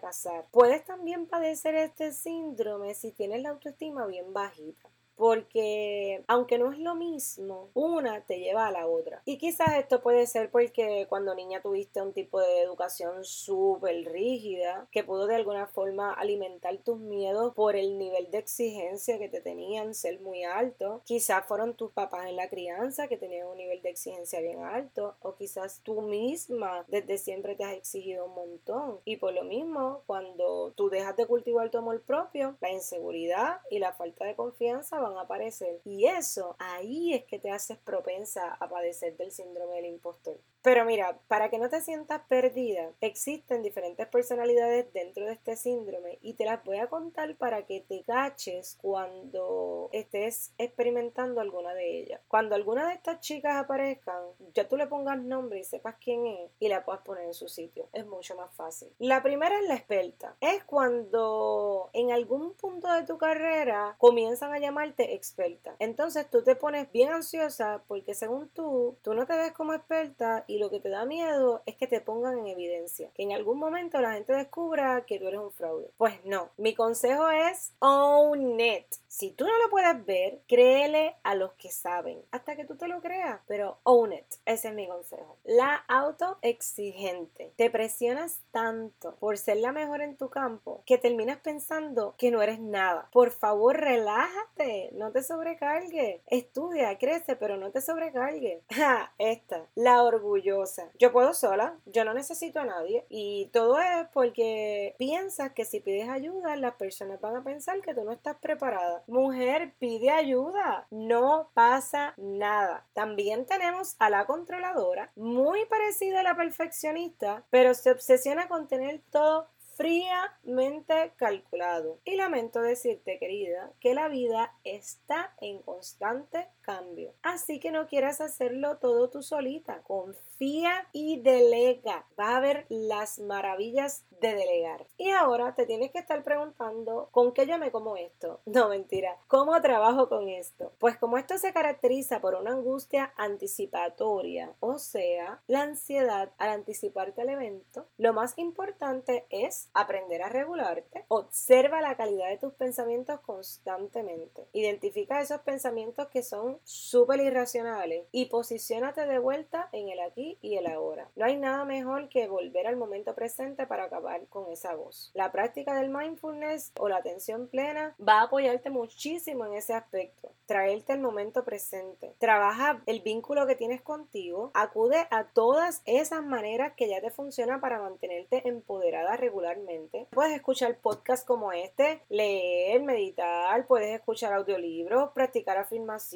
Puedes 0.50 0.84
también 0.84 1.26
padecer 1.26 1.74
este 1.74 2.12
síndrome 2.12 2.94
si 2.94 3.12
tienes 3.12 3.42
la 3.42 3.50
autoestima 3.50 4.06
bien 4.06 4.32
bajita. 4.32 4.88
Porque 5.20 6.24
aunque 6.28 6.56
no 6.56 6.72
es 6.72 6.78
lo 6.78 6.94
mismo, 6.94 7.68
una 7.74 8.22
te 8.22 8.38
lleva 8.38 8.66
a 8.66 8.72
la 8.72 8.86
otra. 8.86 9.20
Y 9.26 9.36
quizás 9.36 9.74
esto 9.76 10.00
puede 10.00 10.26
ser 10.26 10.50
porque 10.50 11.04
cuando 11.10 11.34
niña 11.34 11.60
tuviste 11.60 12.00
un 12.00 12.14
tipo 12.14 12.40
de 12.40 12.62
educación 12.62 13.22
súper 13.22 14.10
rígida 14.10 14.88
que 14.90 15.04
pudo 15.04 15.26
de 15.26 15.34
alguna 15.34 15.66
forma 15.66 16.14
alimentar 16.14 16.78
tus 16.78 16.98
miedos 16.98 17.54
por 17.54 17.76
el 17.76 17.98
nivel 17.98 18.30
de 18.30 18.38
exigencia 18.38 19.18
que 19.18 19.28
te 19.28 19.42
tenían 19.42 19.94
ser 19.94 20.20
muy 20.20 20.42
alto. 20.44 21.02
Quizás 21.04 21.44
fueron 21.44 21.74
tus 21.74 21.92
papás 21.92 22.26
en 22.26 22.36
la 22.36 22.48
crianza 22.48 23.06
que 23.06 23.18
tenían 23.18 23.46
un 23.48 23.58
nivel 23.58 23.82
de 23.82 23.90
exigencia 23.90 24.40
bien 24.40 24.62
alto 24.62 25.16
o 25.20 25.34
quizás 25.34 25.82
tú 25.82 26.00
misma 26.00 26.86
desde 26.88 27.18
siempre 27.18 27.56
te 27.56 27.64
has 27.64 27.74
exigido 27.74 28.24
un 28.24 28.34
montón. 28.34 29.00
Y 29.04 29.16
por 29.16 29.34
lo 29.34 29.44
mismo, 29.44 30.02
cuando 30.06 30.72
tú 30.76 30.88
dejas 30.88 31.14
de 31.18 31.26
cultivar 31.26 31.70
tu 31.70 31.76
amor 31.76 32.00
propio, 32.00 32.56
la 32.62 32.72
inseguridad 32.72 33.60
y 33.70 33.80
la 33.80 33.92
falta 33.92 34.24
de 34.24 34.34
confianza 34.34 34.98
van 34.98 35.09
a 35.18 35.22
aparecer. 35.22 35.80
Y 35.84 36.06
eso 36.06 36.56
ahí 36.58 37.14
es 37.14 37.24
que 37.24 37.38
te 37.38 37.50
haces 37.50 37.78
propensa 37.78 38.54
a 38.54 38.68
padecer 38.68 39.16
del 39.16 39.32
síndrome 39.32 39.76
del 39.76 39.86
impostor. 39.86 40.38
Pero 40.62 40.84
mira, 40.84 41.18
para 41.26 41.48
que 41.48 41.58
no 41.58 41.70
te 41.70 41.80
sientas 41.80 42.20
perdida, 42.28 42.92
existen 43.00 43.62
diferentes 43.62 44.06
personalidades 44.08 44.92
dentro 44.92 45.24
de 45.24 45.32
este 45.32 45.56
síndrome 45.56 46.18
y 46.20 46.34
te 46.34 46.44
las 46.44 46.62
voy 46.64 46.76
a 46.76 46.88
contar 46.88 47.34
para 47.36 47.64
que 47.64 47.80
te 47.80 48.02
caches 48.02 48.76
cuando 48.82 49.88
estés 49.92 50.52
experimentando 50.58 51.40
alguna 51.40 51.72
de 51.72 52.00
ellas. 52.00 52.20
Cuando 52.28 52.54
alguna 52.54 52.86
de 52.86 52.94
estas 52.94 53.20
chicas 53.20 53.56
aparezcan, 53.56 54.22
ya 54.52 54.68
tú 54.68 54.76
le 54.76 54.86
pongas 54.86 55.18
nombre 55.18 55.60
y 55.60 55.64
sepas 55.64 55.96
quién 55.98 56.26
es 56.26 56.50
y 56.58 56.68
la 56.68 56.84
puedas 56.84 57.02
poner 57.02 57.24
en 57.24 57.34
su 57.34 57.48
sitio. 57.48 57.88
Es 57.94 58.06
mucho 58.06 58.36
más 58.36 58.52
fácil. 58.54 58.92
La 58.98 59.22
primera 59.22 59.58
es 59.58 59.66
la 59.66 59.76
experta. 59.76 60.36
Es 60.40 60.62
cuando 60.64 61.88
en 61.94 62.12
algún 62.12 62.52
punto 62.54 62.92
de 62.92 63.04
tu 63.04 63.16
carrera 63.16 63.96
comienzan 63.98 64.52
a 64.52 64.58
llamarte 64.58 65.14
experta. 65.14 65.74
Entonces 65.78 66.28
tú 66.28 66.42
te 66.42 66.54
pones 66.54 66.92
bien 66.92 67.10
ansiosa 67.10 67.82
porque 67.88 68.14
según 68.14 68.50
tú, 68.50 68.98
tú 69.02 69.14
no 69.14 69.26
te 69.26 69.36
ves 69.36 69.52
como 69.52 69.72
experta 69.72 70.44
y 70.50 70.58
lo 70.58 70.68
que 70.68 70.80
te 70.80 70.88
da 70.88 71.04
miedo 71.04 71.62
es 71.64 71.76
que 71.76 71.86
te 71.86 72.00
pongan 72.00 72.38
en 72.38 72.48
evidencia, 72.48 73.10
que 73.14 73.22
en 73.22 73.32
algún 73.32 73.58
momento 73.58 74.00
la 74.00 74.14
gente 74.14 74.32
descubra 74.32 75.04
que 75.06 75.18
tú 75.18 75.28
eres 75.28 75.40
un 75.40 75.52
fraude. 75.52 75.90
Pues 75.96 76.24
no, 76.24 76.50
mi 76.56 76.74
consejo 76.74 77.30
es 77.30 77.72
own 77.78 78.58
it. 78.60 78.86
Si 79.06 79.30
tú 79.30 79.44
no 79.44 79.56
lo 79.58 79.70
puedes 79.70 80.04
ver, 80.04 80.40
créele 80.48 81.16
a 81.22 81.34
los 81.34 81.52
que 81.52 81.70
saben, 81.70 82.20
hasta 82.32 82.56
que 82.56 82.64
tú 82.64 82.76
te 82.76 82.88
lo 82.88 83.00
creas, 83.00 83.40
pero 83.46 83.78
own 83.84 84.12
it. 84.12 84.26
Ese 84.44 84.68
es 84.68 84.74
mi 84.74 84.88
consejo. 84.88 85.36
La 85.44 85.84
autoexigente. 85.88 87.52
Te 87.56 87.70
presionas 87.70 88.40
tanto 88.50 89.14
por 89.16 89.38
ser 89.38 89.58
la 89.58 89.72
mejor 89.72 90.02
en 90.02 90.16
tu 90.16 90.30
campo 90.30 90.82
que 90.84 90.98
terminas 90.98 91.38
pensando 91.38 92.14
que 92.18 92.30
no 92.30 92.42
eres 92.42 92.58
nada. 92.58 93.08
Por 93.12 93.30
favor, 93.30 93.76
relájate, 93.76 94.90
no 94.94 95.12
te 95.12 95.22
sobrecargue. 95.22 96.22
Estudia, 96.26 96.98
crece, 96.98 97.36
pero 97.36 97.56
no 97.56 97.70
te 97.70 97.80
sobrecargue. 97.80 98.62
Ja, 98.80 99.12
esta, 99.18 99.66
la 99.74 100.02
orgullo 100.02 100.39
yo 100.42 101.12
puedo 101.12 101.34
sola, 101.34 101.76
yo 101.86 102.04
no 102.04 102.14
necesito 102.14 102.60
a 102.60 102.64
nadie 102.64 103.04
y 103.08 103.46
todo 103.52 103.78
es 103.78 104.08
porque 104.12 104.94
piensas 104.98 105.52
que 105.52 105.64
si 105.64 105.80
pides 105.80 106.08
ayuda 106.08 106.56
las 106.56 106.74
personas 106.74 107.20
van 107.20 107.36
a 107.36 107.44
pensar 107.44 107.80
que 107.80 107.94
tú 107.94 108.04
no 108.04 108.12
estás 108.12 108.36
preparada. 108.36 109.02
Mujer, 109.06 109.74
pide 109.78 110.10
ayuda, 110.10 110.86
no 110.90 111.50
pasa 111.54 112.14
nada. 112.16 112.86
También 112.92 113.46
tenemos 113.46 113.96
a 113.98 114.10
la 114.10 114.26
controladora, 114.26 115.12
muy 115.16 115.64
parecida 115.66 116.20
a 116.20 116.24
la 116.24 116.36
perfeccionista, 116.36 117.44
pero 117.50 117.74
se 117.74 117.90
obsesiona 117.90 118.48
con 118.48 118.68
tener 118.68 119.00
todo 119.10 119.48
fríamente 119.80 121.14
calculado. 121.16 122.00
Y 122.04 122.16
lamento 122.16 122.60
decirte, 122.60 123.18
querida, 123.18 123.72
que 123.80 123.94
la 123.94 124.08
vida 124.08 124.54
está 124.62 125.34
en 125.40 125.62
constante 125.62 126.48
cambio. 126.60 127.14
Así 127.22 127.60
que 127.60 127.70
no 127.70 127.86
quieras 127.86 128.20
hacerlo 128.20 128.76
todo 128.76 129.08
tú 129.08 129.22
solita. 129.22 129.80
Confía 129.82 130.86
y 130.92 131.20
delega. 131.20 132.06
Va 132.18 132.36
a 132.36 132.40
ver 132.40 132.66
las 132.68 133.20
maravillas 133.20 134.04
de 134.20 134.34
delegar. 134.34 134.86
Y 134.96 135.10
ahora 135.10 135.54
te 135.54 135.66
tienes 135.66 135.90
que 135.90 135.98
estar 135.98 136.22
preguntando, 136.22 137.08
¿con 137.10 137.32
qué 137.32 137.46
yo 137.46 137.58
me 137.58 137.70
como 137.70 137.96
esto? 137.96 138.40
No, 138.60 138.68
mentira. 138.68 139.16
¿Cómo 139.28 139.58
trabajo 139.62 140.08
con 140.08 140.28
esto? 140.28 140.72
Pues 140.78 140.96
como 140.98 141.16
esto 141.16 141.38
se 141.38 141.52
caracteriza 141.52 142.20
por 142.20 142.34
una 142.34 142.52
angustia 142.52 143.14
anticipatoria, 143.16 144.54
o 144.60 144.78
sea, 144.78 145.40
la 145.46 145.62
ansiedad 145.62 146.32
al 146.36 146.50
anticiparte 146.50 147.22
al 147.22 147.30
evento, 147.30 147.86
lo 147.96 148.12
más 148.12 148.36
importante 148.36 149.24
es 149.30 149.70
aprender 149.72 150.22
a 150.22 150.28
regularte. 150.28 151.04
Observa 151.08 151.80
la 151.80 151.96
calidad 151.96 152.28
de 152.28 152.38
tus 152.38 152.52
pensamientos 152.52 153.20
constantemente. 153.20 154.46
Identifica 154.52 155.20
esos 155.20 155.40
pensamientos 155.40 156.08
que 156.08 156.22
son 156.22 156.58
súper 156.64 157.20
irracionales 157.20 158.06
y 158.12 158.26
posiciónate 158.26 159.06
de 159.06 159.18
vuelta 159.18 159.68
en 159.72 159.88
el 159.88 160.00
aquí 160.00 160.38
y 160.42 160.56
el 160.56 160.66
ahora. 160.66 161.08
No 161.16 161.24
hay 161.24 161.36
nada 161.36 161.64
mejor 161.64 162.08
que 162.08 162.28
volver 162.28 162.66
al 162.66 162.76
momento 162.76 163.14
presente 163.14 163.66
para 163.66 163.84
acabar 163.84 164.09
con 164.28 164.50
esa 164.50 164.74
voz. 164.74 165.10
La 165.14 165.32
práctica 165.32 165.74
del 165.74 165.90
mindfulness 165.90 166.72
o 166.78 166.88
la 166.88 166.96
atención 166.96 167.48
plena 167.48 167.94
va 168.00 168.20
a 168.20 168.22
apoyarte 168.24 168.70
muchísimo 168.70 169.46
en 169.46 169.54
ese 169.54 169.74
aspecto. 169.74 170.32
Traerte 170.50 170.92
el 170.92 171.00
momento 171.00 171.44
presente. 171.44 172.16
Trabaja 172.18 172.82
el 172.86 173.02
vínculo 173.02 173.46
que 173.46 173.54
tienes 173.54 173.82
contigo. 173.82 174.50
Acude 174.54 175.06
a 175.10 175.28
todas 175.28 175.80
esas 175.84 176.24
maneras 176.24 176.72
que 176.76 176.88
ya 176.88 177.00
te 177.00 177.12
funcionan 177.12 177.60
para 177.60 177.80
mantenerte 177.80 178.48
empoderada 178.48 179.16
regularmente. 179.16 180.08
Puedes 180.10 180.34
escuchar 180.34 180.78
podcasts 180.80 181.24
como 181.24 181.52
este, 181.52 182.02
leer, 182.08 182.82
meditar, 182.82 183.66
puedes 183.68 183.94
escuchar 183.94 184.32
audiolibros, 184.32 185.12
practicar 185.12 185.56
afirmaciones 185.58 186.10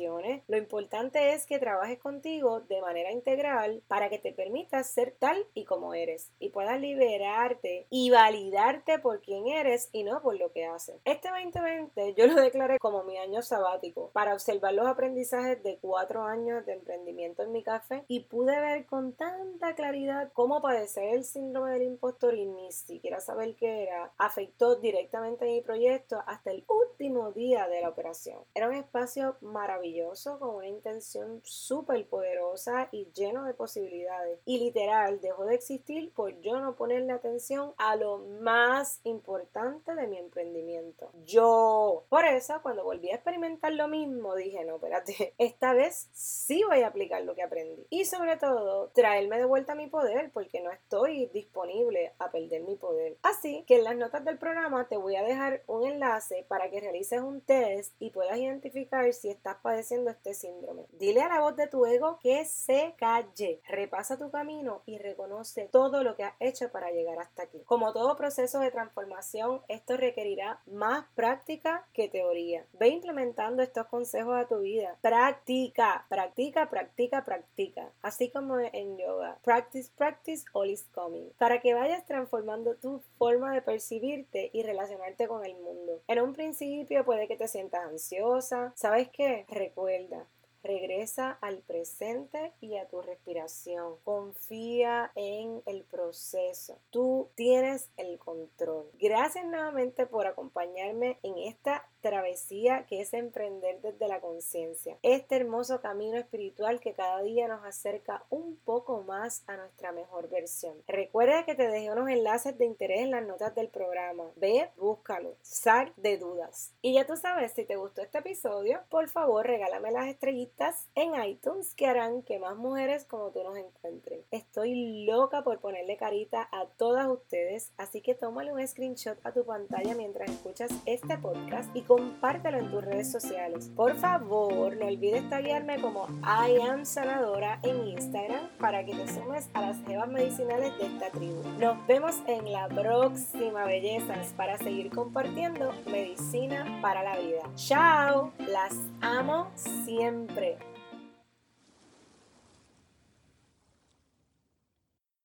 lo 0.48 0.56
importante 0.56 1.34
es 1.34 1.46
que 1.46 1.58
trabajes 1.58 1.98
contigo 1.98 2.60
de 2.60 2.80
manera 2.80 3.12
integral 3.12 3.82
para 3.86 4.08
que 4.08 4.18
te 4.18 4.32
permitas 4.32 4.90
ser 4.90 5.14
tal 5.18 5.46
y 5.54 5.64
como 5.64 5.94
eres 5.94 6.32
y 6.38 6.50
puedas 6.50 6.80
liberarte 6.80 7.86
y 7.90 8.10
validarte 8.10 8.98
por 8.98 9.20
quien 9.20 9.46
eres 9.46 9.88
y 9.92 10.04
no 10.04 10.20
por 10.22 10.38
lo 10.38 10.52
que 10.52 10.64
haces. 10.64 10.96
Este 11.04 11.28
2020 11.28 12.14
yo 12.14 12.26
lo 12.26 12.40
declaré 12.40 12.78
como 12.78 13.04
mi 13.04 13.18
año 13.18 13.42
sabático 13.42 14.10
observar 14.32 14.72
los 14.72 14.86
aprendizajes 14.86 15.62
de 15.62 15.78
cuatro 15.80 16.24
años 16.24 16.64
de 16.64 16.72
emprendimiento 16.72 17.42
en 17.42 17.52
mi 17.52 17.62
café 17.62 18.04
y 18.08 18.20
pude 18.20 18.58
ver 18.58 18.86
con 18.86 19.12
tanta 19.12 19.74
claridad 19.74 20.32
cómo 20.32 20.62
padecer 20.62 21.14
el 21.14 21.24
síndrome 21.24 21.72
del 21.72 21.82
impostor 21.82 22.34
y 22.34 22.46
ni 22.46 22.72
siquiera 22.72 23.20
saber 23.20 23.54
qué 23.56 23.82
era 23.82 24.12
afectó 24.16 24.76
directamente 24.76 25.44
mi 25.44 25.60
proyecto 25.60 26.22
hasta 26.26 26.50
el 26.50 26.64
último 26.68 27.32
día 27.32 27.68
de 27.68 27.80
la 27.80 27.88
operación. 27.88 28.38
Era 28.54 28.68
un 28.68 28.74
espacio 28.74 29.36
maravilloso 29.40 30.38
con 30.38 30.54
una 30.56 30.68
intención 30.68 31.40
súper 31.42 32.06
poderosa 32.06 32.88
y 32.92 33.08
lleno 33.12 33.44
de 33.44 33.54
posibilidades. 33.54 34.40
Y 34.44 34.58
literal, 34.58 35.20
dejó 35.20 35.44
de 35.44 35.54
existir 35.54 36.12
por 36.12 36.40
yo 36.40 36.60
no 36.60 36.76
ponerle 36.76 37.12
atención 37.12 37.72
a 37.76 37.96
lo 37.96 38.18
más 38.18 39.00
importante 39.04 39.94
de 39.94 40.06
mi 40.06 40.18
emprendimiento. 40.18 41.10
Yo. 41.24 42.04
Por 42.08 42.24
eso, 42.24 42.60
cuando 42.62 42.84
volví 42.84 43.10
a 43.10 43.16
experimentar 43.16 43.72
lo 43.72 43.88
mismo, 43.88 44.13
dije, 44.36 44.64
no, 44.64 44.76
espérate, 44.76 45.34
esta 45.38 45.72
vez 45.72 46.08
sí 46.12 46.62
voy 46.68 46.82
a 46.82 46.88
aplicar 46.88 47.22
lo 47.22 47.34
que 47.34 47.42
aprendí. 47.42 47.86
Y 47.90 48.04
sobre 48.04 48.36
todo, 48.36 48.88
traerme 48.94 49.38
de 49.38 49.44
vuelta 49.44 49.74
mi 49.74 49.86
poder, 49.86 50.30
porque 50.32 50.60
no 50.60 50.70
estoy 50.70 51.26
disponible 51.26 52.12
a 52.18 52.30
perder 52.30 52.62
mi 52.62 52.76
poder. 52.76 53.16
Así 53.22 53.64
que 53.66 53.76
en 53.76 53.84
las 53.84 53.96
notas 53.96 54.24
del 54.24 54.38
programa 54.38 54.88
te 54.88 54.96
voy 54.96 55.16
a 55.16 55.22
dejar 55.22 55.62
un 55.66 55.86
enlace 55.86 56.44
para 56.48 56.70
que 56.70 56.80
realices 56.80 57.20
un 57.20 57.40
test 57.40 57.94
y 57.98 58.10
puedas 58.10 58.38
identificar 58.38 59.12
si 59.12 59.30
estás 59.30 59.56
padeciendo 59.62 60.10
este 60.10 60.34
síndrome. 60.34 60.86
Dile 60.92 61.22
a 61.22 61.28
la 61.28 61.40
voz 61.40 61.56
de 61.56 61.66
tu 61.66 61.86
ego 61.86 62.18
que 62.22 62.44
se 62.44 62.94
calle. 62.96 63.60
Repasa 63.68 64.18
tu 64.18 64.30
camino 64.30 64.82
y 64.86 64.98
reconoce 64.98 65.68
todo 65.70 66.02
lo 66.02 66.16
que 66.16 66.24
has 66.24 66.34
hecho 66.40 66.70
para 66.70 66.90
llegar 66.90 67.18
hasta 67.18 67.44
aquí. 67.44 67.62
Como 67.64 67.92
todo 67.92 68.16
proceso 68.16 68.60
de 68.60 68.70
transformación, 68.70 69.62
esto 69.68 69.96
requerirá 69.96 70.60
más 70.66 71.06
práctica 71.14 71.86
que 71.92 72.08
teoría. 72.08 72.66
Ve 72.72 72.88
implementando 72.88 73.62
estos 73.62 73.86
consejos 74.04 74.36
a 74.36 74.46
tu 74.46 74.60
vida. 74.60 74.98
Practica, 75.00 76.04
practica, 76.10 76.68
practica, 76.68 77.24
practica. 77.24 77.90
Así 78.02 78.28
como 78.28 78.58
en 78.58 78.98
yoga. 78.98 79.38
Practice, 79.42 79.90
practice, 79.96 80.44
all 80.52 80.68
is 80.68 80.86
coming. 80.94 81.30
Para 81.38 81.62
que 81.62 81.72
vayas 81.72 82.04
transformando 82.04 82.76
tu 82.76 83.00
forma 83.16 83.54
de 83.54 83.62
percibirte 83.62 84.50
y 84.52 84.62
relacionarte 84.62 85.26
con 85.26 85.46
el 85.46 85.54
mundo. 85.54 86.02
En 86.06 86.20
un 86.20 86.34
principio 86.34 87.02
puede 87.06 87.26
que 87.28 87.36
te 87.36 87.48
sientas 87.48 87.86
ansiosa. 87.86 88.74
¿Sabes 88.76 89.08
qué? 89.08 89.46
Recuerda 89.48 90.26
Regresa 90.64 91.32
al 91.42 91.58
presente 91.58 92.54
y 92.58 92.78
a 92.78 92.88
tu 92.88 93.02
respiración. 93.02 93.96
Confía 94.02 95.12
en 95.14 95.62
el 95.66 95.84
proceso. 95.84 96.78
Tú 96.88 97.28
tienes 97.34 97.90
el 97.98 98.18
control. 98.18 98.90
Gracias 98.98 99.44
nuevamente 99.44 100.06
por 100.06 100.26
acompañarme 100.26 101.18
en 101.22 101.36
esta 101.36 101.86
travesía 102.04 102.84
que 102.86 103.00
es 103.00 103.14
emprender 103.14 103.80
desde 103.80 104.08
la 104.08 104.20
conciencia. 104.20 104.98
Este 105.02 105.36
hermoso 105.36 105.80
camino 105.80 106.18
espiritual 106.18 106.78
que 106.78 106.92
cada 106.92 107.22
día 107.22 107.48
nos 107.48 107.64
acerca 107.64 108.24
un 108.28 108.56
poco 108.56 109.02
más 109.02 109.42
a 109.46 109.56
nuestra 109.56 109.90
mejor 109.90 110.28
versión. 110.28 110.74
Recuerda 110.86 111.46
que 111.46 111.54
te 111.54 111.66
dejé 111.66 111.90
unos 111.90 112.10
enlaces 112.10 112.58
de 112.58 112.66
interés 112.66 113.00
en 113.00 113.10
las 113.10 113.26
notas 113.26 113.54
del 113.54 113.68
programa. 113.68 114.24
Ve, 114.36 114.68
búscalo, 114.76 115.34
sal 115.40 115.94
de 115.96 116.18
dudas. 116.18 116.74
Y 116.82 116.92
ya 116.92 117.06
tú 117.06 117.16
sabes, 117.16 117.52
si 117.52 117.64
te 117.64 117.76
gustó 117.76 118.02
este 118.02 118.18
episodio, 118.18 118.82
por 118.90 119.08
favor 119.08 119.46
regálame 119.46 119.90
las 119.90 120.06
estrellitas 120.06 120.88
en 120.94 121.14
iTunes 121.24 121.74
que 121.74 121.86
harán 121.86 122.20
que 122.20 122.38
más 122.38 122.56
mujeres 122.56 123.06
como 123.06 123.30
tú 123.30 123.42
nos 123.42 123.56
encuentren. 123.56 124.20
Estoy 124.30 125.06
loca 125.06 125.42
por 125.42 125.58
ponerle 125.60 125.96
carita 125.96 126.50
a 126.52 126.66
todas 126.66 127.08
ustedes, 127.08 127.72
así 127.78 128.02
que 128.02 128.14
tómale 128.14 128.52
un 128.52 128.66
screenshot 128.66 129.18
a 129.24 129.32
tu 129.32 129.46
pantalla 129.46 129.94
mientras 129.94 130.30
escuchas 130.30 130.70
este 130.84 131.16
podcast 131.16 131.74
y 131.74 131.80
compártelo 131.94 132.58
en 132.58 132.70
tus 132.70 132.84
redes 132.84 133.12
sociales. 133.12 133.70
Por 133.76 133.94
favor, 133.94 134.76
no 134.76 134.86
olvides 134.86 135.28
taguearme 135.30 135.80
como 135.80 136.08
I 136.22 136.60
am 136.60 136.84
sanadora 136.84 137.60
en 137.62 137.86
Instagram 137.86 138.48
para 138.58 138.84
que 138.84 138.94
te 138.94 139.06
sumes 139.06 139.48
a 139.54 139.60
las 139.60 139.80
jevas 139.86 140.08
medicinales 140.08 140.76
de 140.78 140.86
esta 140.86 141.10
tribu. 141.10 141.40
Nos 141.60 141.86
vemos 141.86 142.16
en 142.26 142.50
la 142.50 142.66
próxima 142.68 143.64
bellezas 143.64 144.32
para 144.36 144.58
seguir 144.58 144.90
compartiendo 144.90 145.72
medicina 145.86 146.80
para 146.82 147.04
la 147.04 147.16
vida. 147.18 147.42
Chao, 147.54 148.32
las 148.48 148.74
amo 149.00 149.52
siempre. 149.54 150.73